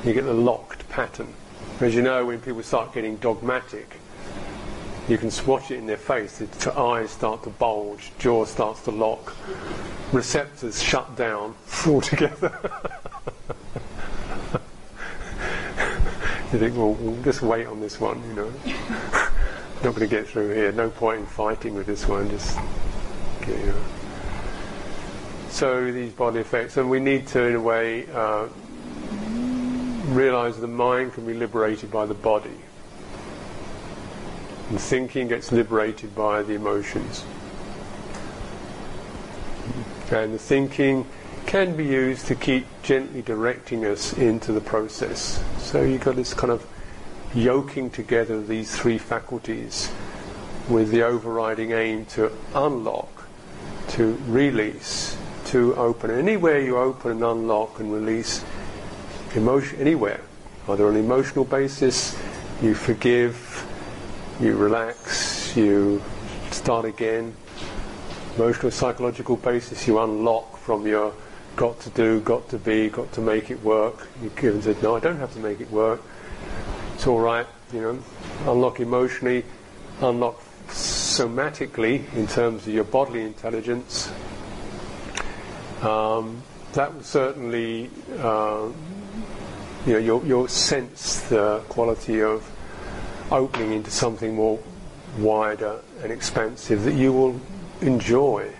You 0.03 0.13
get 0.13 0.25
the 0.25 0.33
locked 0.33 0.89
pattern. 0.89 1.33
As 1.79 1.95
you 1.95 2.01
know, 2.01 2.25
when 2.25 2.41
people 2.41 2.63
start 2.63 2.93
getting 2.93 3.15
dogmatic, 3.17 3.97
you 5.07 5.17
can 5.17 5.31
watch 5.45 5.71
it 5.71 5.77
in 5.77 5.87
their 5.87 5.97
face. 5.97 6.37
The 6.37 6.77
eyes 6.77 7.11
start 7.11 7.43
to 7.43 7.49
bulge, 7.49 8.11
jaw 8.19 8.45
starts 8.45 8.83
to 8.83 8.91
lock, 8.91 9.33
receptors 10.11 10.81
shut 10.81 11.15
down 11.15 11.55
altogether. 11.87 12.59
you 16.53 16.59
think, 16.59 16.75
well, 16.75 16.97
just 17.23 17.41
wait 17.41 17.67
on 17.67 17.79
this 17.79 17.99
one, 17.99 18.21
you 18.27 18.33
know. 18.33 18.53
Not 19.83 19.95
going 19.95 20.07
to 20.07 20.07
get 20.07 20.27
through 20.27 20.53
here. 20.53 20.71
No 20.71 20.91
point 20.91 21.21
in 21.21 21.25
fighting 21.25 21.73
with 21.73 21.87
this 21.87 22.07
one. 22.07 22.29
Just, 22.29 22.55
you 23.47 23.55
know. 23.55 23.83
So 25.49 25.91
these 25.91 26.13
body 26.13 26.39
effects, 26.39 26.77
and 26.77 26.87
we 26.87 26.99
need 26.99 27.25
to, 27.27 27.43
in 27.43 27.55
a 27.55 27.59
way, 27.59 28.05
uh, 28.13 28.47
realize 30.13 30.59
the 30.59 30.67
mind 30.67 31.13
can 31.13 31.25
be 31.25 31.33
liberated 31.33 31.89
by 31.89 32.05
the 32.05 32.13
body. 32.13 32.57
And 34.71 34.79
thinking 34.79 35.27
gets 35.27 35.51
liberated 35.51 36.15
by 36.15 36.43
the 36.43 36.53
emotions. 36.53 37.25
And 40.09 40.33
the 40.33 40.39
thinking 40.39 41.05
can 41.45 41.75
be 41.75 41.83
used 41.83 42.27
to 42.27 42.35
keep 42.35 42.65
gently 42.81 43.21
directing 43.21 43.85
us 43.85 44.13
into 44.13 44.53
the 44.53 44.61
process. 44.61 45.43
So 45.57 45.81
you've 45.81 46.05
got 46.05 46.15
this 46.15 46.33
kind 46.33 46.53
of 46.53 46.65
yoking 47.35 47.89
together 47.89 48.41
these 48.41 48.73
three 48.73 48.97
faculties 48.97 49.91
with 50.69 50.89
the 50.89 51.03
overriding 51.03 51.73
aim 51.73 52.05
to 52.05 52.31
unlock, 52.55 53.27
to 53.89 54.17
release, 54.25 55.17
to 55.47 55.75
open. 55.75 56.11
Anywhere 56.11 56.61
you 56.61 56.77
open 56.77 57.11
and 57.11 57.23
unlock 57.23 57.81
and 57.81 57.91
release 57.93 58.41
emotion, 59.35 59.81
anywhere, 59.81 60.21
either 60.69 60.87
on 60.87 60.95
an 60.95 61.03
emotional 61.03 61.43
basis, 61.43 62.17
you 62.61 62.73
forgive, 62.73 63.50
you 64.41 64.55
relax, 64.55 65.55
you 65.55 66.01
start 66.49 66.85
again. 66.85 67.35
Emotional, 68.35 68.71
psychological 68.71 69.35
basis, 69.35 69.87
you 69.87 69.99
unlock 69.99 70.57
from 70.57 70.87
your 70.87 71.13
got 71.55 71.79
to 71.81 71.89
do, 71.91 72.19
got 72.21 72.49
to 72.49 72.57
be, 72.57 72.89
got 72.89 73.11
to 73.13 73.21
make 73.21 73.51
it 73.51 73.61
work. 73.63 74.07
You 74.23 74.31
give 74.35 74.55
and 74.55 74.63
said, 74.63 74.81
no, 74.81 74.95
I 74.95 74.99
don't 74.99 75.17
have 75.17 75.33
to 75.33 75.39
make 75.39 75.59
it 75.59 75.69
work. 75.69 76.01
It's 76.95 77.05
all 77.05 77.19
right, 77.19 77.45
you 77.71 77.81
know. 77.81 77.99
Unlock 78.51 78.79
emotionally, 78.79 79.45
unlock 80.01 80.41
somatically 80.69 82.11
in 82.15 82.25
terms 82.25 82.65
of 82.65 82.73
your 82.73 82.85
bodily 82.85 83.21
intelligence. 83.21 84.11
Um, 85.81 86.41
that 86.73 86.95
will 86.95 87.03
certainly, 87.03 87.91
uh, 88.17 88.69
you 89.85 89.93
know, 89.93 89.99
you'll, 89.99 90.25
you'll 90.25 90.47
sense 90.47 91.21
the 91.23 91.59
quality 91.69 92.23
of 92.23 92.49
opening 93.31 93.73
into 93.73 93.91
something 93.91 94.35
more 94.35 94.59
wider 95.17 95.79
and 96.03 96.11
expansive 96.11 96.83
that 96.83 96.93
you 96.93 97.11
will 97.13 97.39
enjoy. 97.81 98.51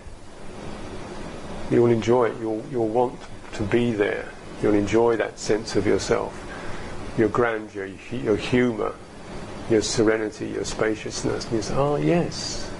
You 1.70 1.82
will 1.82 1.90
enjoy 1.90 2.30
it. 2.30 2.36
You'll, 2.40 2.64
you'll 2.70 2.88
want 2.88 3.18
to 3.54 3.62
be 3.62 3.92
there. 3.92 4.28
You'll 4.62 4.74
enjoy 4.74 5.16
that 5.16 5.38
sense 5.38 5.76
of 5.76 5.86
yourself, 5.86 6.34
your 7.18 7.28
grandeur, 7.28 7.90
your 8.10 8.36
humour, 8.36 8.94
your 9.70 9.82
serenity, 9.82 10.48
your 10.48 10.64
spaciousness. 10.64 11.44
And 11.46 11.54
you 11.54 11.62
say, 11.62 11.74
oh, 11.74 11.96
yes, 11.96 12.70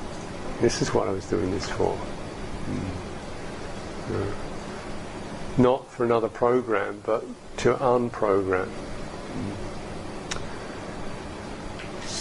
this 0.61 0.83
is 0.83 0.92
what 0.94 1.09
I 1.09 1.12
was 1.12 1.26
doing 1.26 1.50
this 1.50 1.68
for. 1.68 1.98
Mm. 2.66 2.81
Yeah. 4.11 4.35
Not 5.59 5.90
for 5.90 6.05
another 6.05 6.28
program, 6.28 7.02
but 7.05 7.24
to 7.59 7.74
unprogram. 7.74 8.68
Mm. 8.68 9.72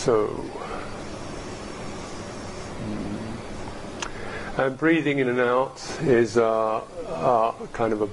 So, 0.02 0.26
hmm. 2.80 4.62
and 4.62 4.76
breathing 4.76 5.20
in 5.20 5.30
and 5.30 5.40
out 5.40 5.80
is 6.02 6.38
uh, 6.38 6.78
uh, 6.80 7.52
kind 7.72 7.94
of 7.94 8.02
a, 8.02 8.10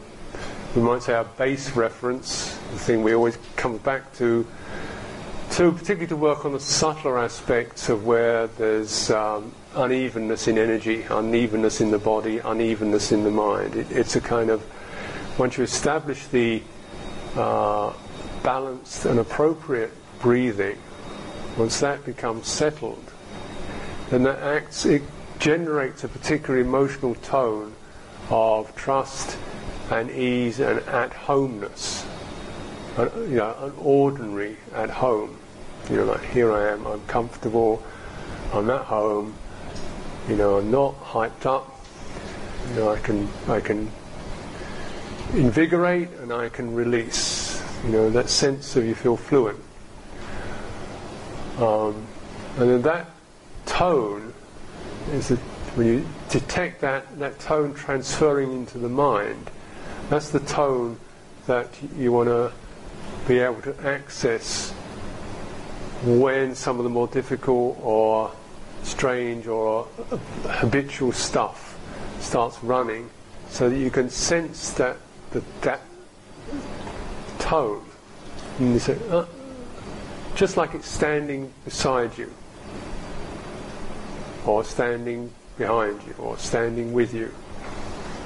we 0.76 0.82
might 0.82 1.02
say, 1.02 1.14
our 1.14 1.24
base 1.24 1.74
reference, 1.74 2.58
the 2.72 2.78
thing 2.78 3.02
we 3.02 3.14
always 3.14 3.38
come 3.56 3.78
back 3.78 4.12
to, 4.16 4.46
to 5.52 5.72
particularly 5.72 6.08
to 6.08 6.16
work 6.16 6.44
on 6.44 6.52
the 6.52 6.60
subtler 6.60 7.18
aspects 7.18 7.88
of 7.88 8.04
where 8.04 8.48
there's 8.48 9.10
um, 9.10 9.54
unevenness 9.74 10.46
in 10.46 10.58
energy, 10.58 11.06
unevenness 11.08 11.80
in 11.80 11.90
the 11.90 11.98
body, 11.98 12.36
unevenness 12.36 13.12
in 13.12 13.24
the 13.24 13.30
mind. 13.30 13.74
It, 13.76 13.90
it's 13.90 14.14
a 14.14 14.20
kind 14.20 14.50
of, 14.50 14.62
once 15.38 15.56
you 15.56 15.64
establish 15.64 16.26
the 16.26 16.62
uh, 17.34 17.94
balanced 18.42 19.06
and 19.06 19.18
appropriate 19.18 19.92
breathing, 20.20 20.76
once 21.58 21.80
that 21.80 22.04
becomes 22.04 22.46
settled, 22.46 23.12
then 24.10 24.22
that 24.22 24.38
acts, 24.38 24.86
it 24.86 25.02
generates 25.38 26.04
a 26.04 26.08
particular 26.08 26.60
emotional 26.60 27.14
tone 27.16 27.74
of 28.30 28.74
trust 28.76 29.36
and 29.90 30.10
ease 30.10 30.60
and 30.60 30.78
at 30.80 31.12
homeness. 31.12 32.06
you 32.96 33.36
know, 33.36 33.54
an 33.60 33.72
ordinary 33.78 34.56
at 34.74 34.90
home. 34.90 35.36
You 35.90 35.96
know, 35.96 36.04
like 36.04 36.24
here 36.24 36.52
I 36.52 36.72
am, 36.72 36.86
I'm 36.86 37.04
comfortable, 37.06 37.82
I'm 38.52 38.68
at 38.70 38.82
home, 38.82 39.34
you 40.28 40.36
know, 40.36 40.58
I'm 40.58 40.70
not 40.70 40.94
hyped 41.02 41.46
up. 41.46 41.74
You 42.70 42.74
know, 42.76 42.90
I 42.90 42.98
can 42.98 43.28
I 43.48 43.60
can 43.60 43.90
invigorate 45.32 46.10
and 46.20 46.32
I 46.32 46.50
can 46.50 46.74
release. 46.74 47.62
You 47.84 47.90
know, 47.90 48.10
that 48.10 48.28
sense 48.28 48.76
of 48.76 48.84
you 48.84 48.94
feel 48.94 49.16
fluent. 49.16 49.58
Um, 51.58 52.06
and 52.56 52.70
then 52.70 52.82
that 52.82 53.10
tone 53.66 54.32
is 55.10 55.28
that 55.28 55.38
when 55.74 55.86
you 55.86 56.06
detect 56.28 56.80
that, 56.80 57.18
that 57.18 57.38
tone 57.38 57.74
transferring 57.74 58.52
into 58.52 58.78
the 58.78 58.88
mind, 58.88 59.50
that's 60.08 60.30
the 60.30 60.40
tone 60.40 60.98
that 61.46 61.68
you 61.96 62.12
want 62.12 62.28
to 62.28 62.52
be 63.26 63.38
able 63.38 63.60
to 63.62 63.74
access 63.86 64.70
when 66.04 66.54
some 66.54 66.78
of 66.78 66.84
the 66.84 66.90
more 66.90 67.08
difficult 67.08 67.78
or 67.82 68.30
strange 68.82 69.46
or 69.46 69.84
habitual 70.44 71.12
stuff 71.12 71.78
starts 72.20 72.62
running 72.62 73.10
so 73.48 73.68
that 73.68 73.76
you 73.76 73.90
can 73.90 74.08
sense 74.08 74.72
that 74.72 74.96
that, 75.30 75.62
that 75.62 75.80
tone. 77.38 77.84
And 78.58 78.72
you 78.72 78.78
say, 78.78 78.96
uh, 79.10 79.26
just 80.38 80.56
like 80.56 80.72
it's 80.72 80.88
standing 80.88 81.52
beside 81.64 82.16
you, 82.16 82.32
or 84.46 84.62
standing 84.62 85.32
behind 85.58 86.00
you, 86.06 86.14
or 86.16 86.38
standing 86.38 86.92
with 86.92 87.12
you. 87.12 87.34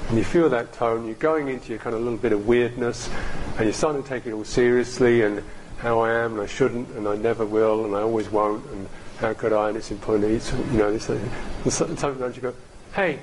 And 0.09 0.17
you 0.19 0.23
feel 0.23 0.47
that 0.49 0.73
tone, 0.73 1.07
you're 1.07 1.15
going 1.15 1.47
into 1.47 1.69
your 1.69 1.79
kind 1.79 1.95
of 1.95 2.03
little 2.03 2.19
bit 2.19 2.31
of 2.31 2.45
weirdness, 2.45 3.09
and 3.57 3.65
you're 3.65 3.73
starting 3.73 4.03
to 4.03 4.07
take 4.07 4.27
it 4.27 4.33
all 4.33 4.43
seriously, 4.43 5.23
and 5.23 5.43
how 5.79 6.01
I 6.01 6.13
am, 6.13 6.33
and 6.33 6.41
I 6.41 6.45
shouldn't, 6.45 6.89
and 6.89 7.07
I 7.07 7.15
never 7.15 7.47
will, 7.47 7.83
and 7.83 7.95
I 7.95 8.01
always 8.01 8.29
won't, 8.29 8.63
and 8.67 8.87
how 9.17 9.33
could 9.33 9.51
I, 9.51 9.69
and 9.69 9.77
it's 9.77 9.89
important, 9.89 10.31
you 10.71 10.77
know, 10.77 10.95
this, 10.95 11.09
And 11.09 11.73
sometimes 11.73 12.35
you 12.35 12.43
go, 12.43 12.53
hey, 12.93 13.21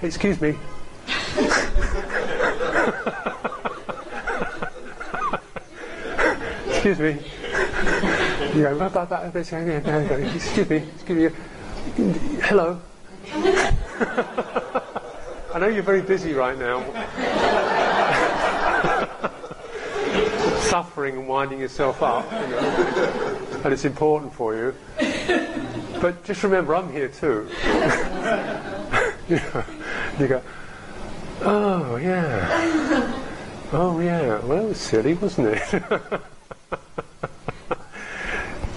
hey, 0.00 0.06
excuse 0.06 0.40
me, 0.40 0.56
excuse 6.68 6.98
me. 6.98 7.18
You 8.54 8.62
go, 8.64 8.78
"Ba, 8.78 8.90
ba, 8.90 9.06
ba, 9.06 9.30
ba, 9.32 9.38
excuse 9.38 10.68
me, 10.68 10.76
excuse 10.76 11.32
me. 11.32 11.38
Hello. 12.42 12.80
I 15.54 15.58
know 15.60 15.68
you're 15.68 15.84
very 15.84 16.02
busy 16.02 16.32
right 16.32 16.58
now. 16.58 16.80
Suffering 20.62 21.16
and 21.16 21.28
winding 21.28 21.60
yourself 21.60 22.02
up, 22.02 22.24
you 22.32 22.38
know, 22.48 23.60
and 23.62 23.72
it's 23.72 23.84
important 23.84 24.32
for 24.32 24.56
you. 24.56 24.74
But 26.00 26.24
just 26.24 26.42
remember, 26.42 26.74
I'm 26.74 26.90
here 26.90 27.08
too. 27.08 27.48
you, 29.28 29.40
you 30.18 30.26
go, 30.26 30.42
oh 31.42 31.94
yeah, 31.96 33.14
oh 33.72 34.00
yeah. 34.00 34.40
Well, 34.40 34.64
it 34.64 34.68
was 34.70 34.78
silly, 34.78 35.14
wasn't 35.14 35.48
it? 35.48 35.82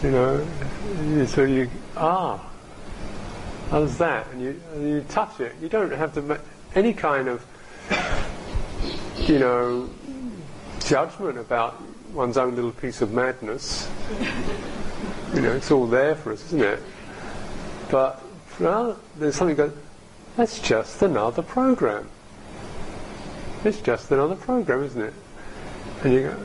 You 0.04 0.12
know, 0.12 0.46
so 1.26 1.46
you 1.46 1.70
ah, 1.96 2.46
how's 3.70 3.98
that? 3.98 4.28
And 4.34 4.42
you 4.42 4.62
and 4.74 4.89
you 4.89 5.02
touch 5.08 5.39
it. 5.39 5.56
You 5.62 5.70
don't 5.70 5.92
have 5.92 6.13
to 6.16 6.22
make 6.22 6.39
any 6.76 6.94
kind 6.94 7.30
of 7.30 7.46
you 9.18 9.39
know 9.39 9.89
judgment 10.86 11.38
about 11.38 11.82
one's 12.12 12.38
own 12.38 12.56
little 12.56 12.74
piece 12.74 13.02
of 13.02 13.13
madness. 13.13 13.89
You 15.34 15.42
know, 15.42 15.54
it's 15.54 15.72
all 15.72 15.88
there 15.88 16.16
for 16.16 16.34
us, 16.34 16.44
isn't 16.48 16.62
it? 16.62 16.80
But 17.89 18.22
well, 18.60 19.00
there's 19.18 19.36
something 19.36 19.56
that 19.56 19.72
that's 20.36 20.60
just 20.60 21.02
another 21.02 21.42
program. 21.42 22.10
It's 23.63 23.80
just 23.80 24.12
another 24.12 24.36
program, 24.36 24.84
isn't 24.84 25.02
it? 25.02 25.13
And 26.04 26.13
you 26.13 26.22
go, 26.24 26.38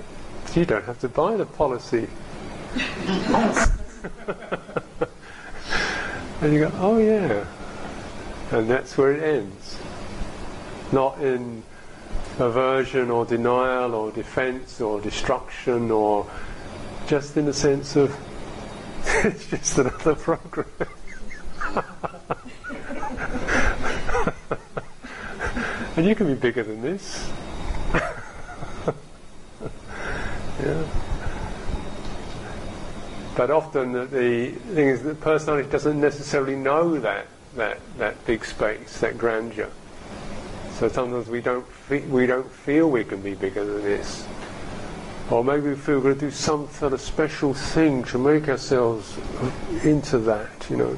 you 0.54 0.64
don't 0.64 0.84
have 0.84 1.00
to 1.00 1.08
buy 1.08 1.36
the 1.36 1.46
policy. 1.46 2.06
and 6.40 6.52
you 6.52 6.60
go, 6.60 6.70
oh 6.76 6.98
yeah. 6.98 7.44
And 8.50 8.70
that's 8.70 8.96
where 8.96 9.12
it 9.12 9.22
ends. 9.22 9.78
Not 10.92 11.20
in 11.20 11.62
aversion 12.38 13.10
or 13.10 13.24
denial 13.24 13.94
or 13.94 14.12
defense 14.12 14.80
or 14.80 15.00
destruction 15.00 15.90
or 15.90 16.30
just 17.06 17.36
in 17.36 17.46
the 17.46 17.52
sense 17.52 17.96
of 17.96 18.16
it's 19.24 19.46
just 19.46 19.78
another 19.78 20.14
program. 20.14 20.66
and 25.96 26.06
you 26.06 26.14
can 26.14 26.26
be 26.26 26.34
bigger 26.34 26.62
than 26.62 26.82
this. 26.82 27.30
yeah. 30.62 30.84
But 33.38 33.52
often 33.52 33.92
the, 33.92 34.04
the 34.04 34.50
thing 34.50 34.88
is 34.88 35.04
that 35.04 35.20
personality 35.20 35.70
doesn't 35.70 36.00
necessarily 36.00 36.56
know 36.56 36.98
that, 36.98 37.28
that, 37.54 37.78
that 37.96 38.26
big 38.26 38.44
space, 38.44 38.98
that 38.98 39.16
grandeur. 39.16 39.70
So 40.72 40.88
sometimes 40.88 41.28
we 41.28 41.40
don't, 41.40 41.64
fe- 41.64 42.00
we 42.00 42.26
don't 42.26 42.50
feel 42.50 42.90
we 42.90 43.04
can 43.04 43.22
be 43.22 43.34
bigger 43.34 43.64
than 43.64 43.82
this. 43.82 44.26
Or 45.30 45.44
maybe 45.44 45.68
we 45.68 45.76
feel 45.76 45.98
we're 45.98 46.02
going 46.02 46.14
to 46.16 46.20
do 46.20 46.30
some 46.32 46.68
sort 46.70 46.92
of 46.92 47.00
special 47.00 47.54
thing 47.54 48.02
to 48.06 48.18
make 48.18 48.48
ourselves 48.48 49.16
into 49.84 50.18
that, 50.18 50.66
you 50.68 50.76
know. 50.76 50.96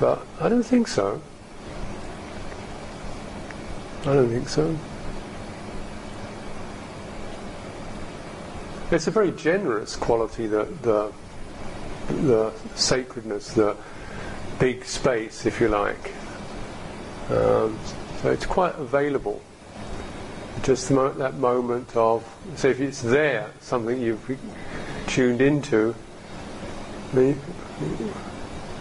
But 0.00 0.26
I 0.40 0.48
don't 0.48 0.64
think 0.64 0.88
so. 0.88 1.22
I 4.00 4.14
don't 4.14 4.30
think 4.30 4.48
so. 4.48 4.76
It's 8.88 9.08
a 9.08 9.10
very 9.10 9.32
generous 9.32 9.96
quality, 9.96 10.46
the, 10.46 10.64
the, 10.82 11.12
the 12.08 12.52
sacredness, 12.76 13.52
the 13.52 13.76
big 14.60 14.84
space, 14.84 15.44
if 15.44 15.60
you 15.60 15.66
like. 15.66 16.12
Um, 17.28 17.76
so 18.22 18.30
it's 18.30 18.46
quite 18.46 18.76
available. 18.76 19.42
Just 20.62 20.92
mo- 20.92 21.12
that 21.14 21.34
moment 21.34 21.96
of, 21.96 22.24
so 22.54 22.68
if 22.68 22.78
it's 22.80 23.02
there, 23.02 23.50
something 23.60 24.00
you've 24.00 24.38
tuned 25.08 25.40
into, 25.40 25.92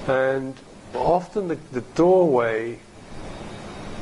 and 0.08 0.56
often 0.94 1.48
the, 1.48 1.58
the 1.72 1.82
doorway, 1.96 2.78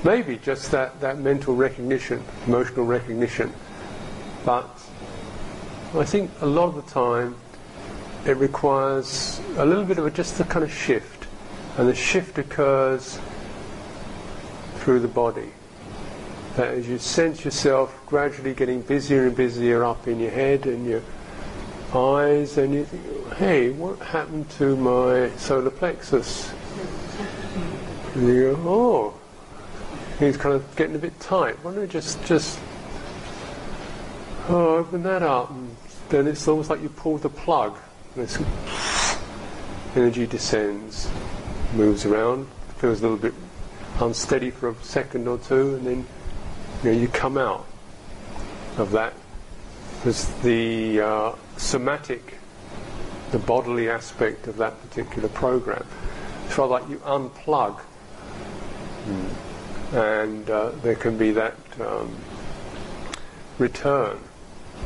maybe 0.04 0.38
just 0.38 0.70
that, 0.72 1.00
that 1.00 1.18
mental 1.18 1.56
recognition, 1.56 2.22
emotional 2.46 2.86
recognition, 2.86 3.54
but 4.44 4.70
I 5.95 6.06
think 6.06 6.32
a 6.41 6.47
lot 6.47 6.69
of 6.69 6.75
the 6.75 6.91
time 6.91 7.36
it 8.25 8.36
requires 8.38 9.39
a 9.58 9.65
little 9.65 9.86
bit 9.86 9.99
of 9.99 10.06
a, 10.08 10.12
just 10.12 10.39
a 10.39 10.43
kind 10.43 10.65
of 10.65 10.73
shift, 10.73 11.27
and 11.77 11.88
the 11.88 11.93
shift 11.93 12.39
occurs 12.39 13.19
through 14.77 15.01
the 15.01 15.08
body. 15.08 15.49
That 16.56 16.69
as 16.69 16.88
you 16.88 16.97
sense 16.97 17.45
yourself 17.45 17.95
gradually 18.08 18.56
getting 18.56 18.82
busier 18.82 19.27
and 19.27 19.36
busier 19.36 19.84
up 19.84 20.08
in 20.08 20.19
your 20.19 20.32
head 20.32 20.65
and 20.65 20.88
your 20.88 21.01
eyes, 21.93 22.58
and 22.58 22.73
you 22.73 22.86
think, 22.86 23.34
hey, 23.36 23.69
what 23.69 23.99
happened 23.99 24.49
to 24.51 24.75
my 24.75 25.29
solar 25.38 25.69
plexus? 25.69 26.51
And 28.15 28.27
you 28.27 28.56
go, 28.56 28.62
oh, 28.65 29.13
he's 30.17 30.38
kind 30.38 30.56
of 30.56 30.75
getting 30.75 30.95
a 30.95 30.99
bit 30.99 31.19
tight. 31.19 31.63
Why 31.63 31.73
don't 31.73 31.84
I 31.84 31.86
just, 31.86 32.23
just, 32.25 32.60
oh, 34.49 34.77
open 34.77 35.03
that 35.03 35.21
up? 35.21 35.51
And 36.13 36.28
then 36.28 36.34
it's 36.34 36.47
almost 36.47 36.69
like 36.69 36.84
you 36.84 36.89
pull 36.89 37.17
the 37.17 37.28
plug. 37.28 37.76
And 38.15 38.28
this 38.28 38.38
energy 39.95 40.28
descends, 40.28 41.10
moves 41.73 42.06
around, 42.06 42.47
feels 42.78 42.99
a 42.99 43.02
little 43.02 43.17
bit 43.17 43.34
unsteady 43.99 44.52
for 44.52 44.69
a 44.69 44.76
second 44.84 45.28
or 45.28 45.39
two, 45.39 45.73
and 45.73 45.88
then 45.88 46.06
you, 46.84 46.91
know, 46.91 46.97
you 46.99 47.08
come 47.08 47.39
out 47.39 47.65
of 48.78 48.91
that. 48.91 49.15
There's 50.04 50.26
the 50.43 51.02
uh, 51.02 51.36
somatic, 51.58 52.36
the 53.32 53.39
bodily 53.39 53.89
aspect 53.89 54.45
of 54.45 54.58
that 54.58 54.80
particular 54.88 55.30
program. 55.30 55.84
It's 56.45 56.56
rather 56.60 56.73
like 56.73 56.89
you 56.89 56.97
unplug, 56.97 57.82
mm. 59.08 59.30
and 59.93 60.47
uh, 60.47 60.69
there 60.84 60.93
can 60.93 61.17
be 61.17 61.32
that 61.32 61.56
um, 61.82 62.15
return, 63.58 64.19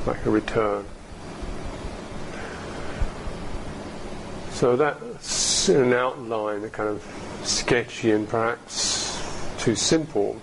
like 0.05 0.25
a 0.25 0.29
return. 0.29 0.85
So 4.57 4.75
that's 4.75 5.69
an 5.69 5.93
outline, 5.93 6.63
a 6.63 6.69
kind 6.69 6.89
of 6.89 7.05
sketchy 7.43 8.09
and 8.09 8.27
perhaps 8.27 9.21
too 9.59 9.75
simple, 9.75 10.41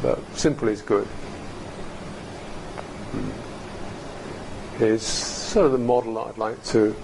but 0.00 0.18
simple 0.34 0.68
is 0.68 0.80
good. 0.80 1.06
Is 4.80 5.02
sort 5.02 5.66
of 5.66 5.72
the 5.72 5.76
model 5.76 6.18
I'd 6.18 6.38
like 6.38 6.64
to 6.68 6.96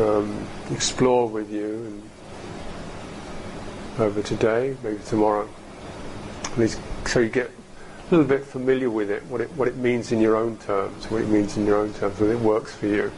um, 0.00 0.48
explore 0.72 1.28
with 1.28 1.48
you 1.48 2.02
over 4.00 4.20
today, 4.20 4.76
maybe 4.82 4.98
tomorrow. 5.06 5.48
Least 6.56 6.80
so 7.06 7.20
you 7.20 7.28
get 7.28 7.50
a 7.50 8.10
little 8.10 8.26
bit 8.26 8.44
familiar 8.44 8.90
with 8.90 9.12
it, 9.12 9.22
what 9.26 9.40
it 9.40 9.52
what 9.52 9.68
it 9.68 9.76
means 9.76 10.10
in 10.10 10.20
your 10.20 10.34
own 10.34 10.56
terms, 10.56 11.08
what 11.08 11.22
it 11.22 11.28
means 11.28 11.56
in 11.56 11.66
your 11.66 11.76
own 11.76 11.94
terms, 11.94 12.18
whether 12.18 12.32
it 12.32 12.40
works 12.40 12.74
for 12.74 12.88
you. 12.88 13.12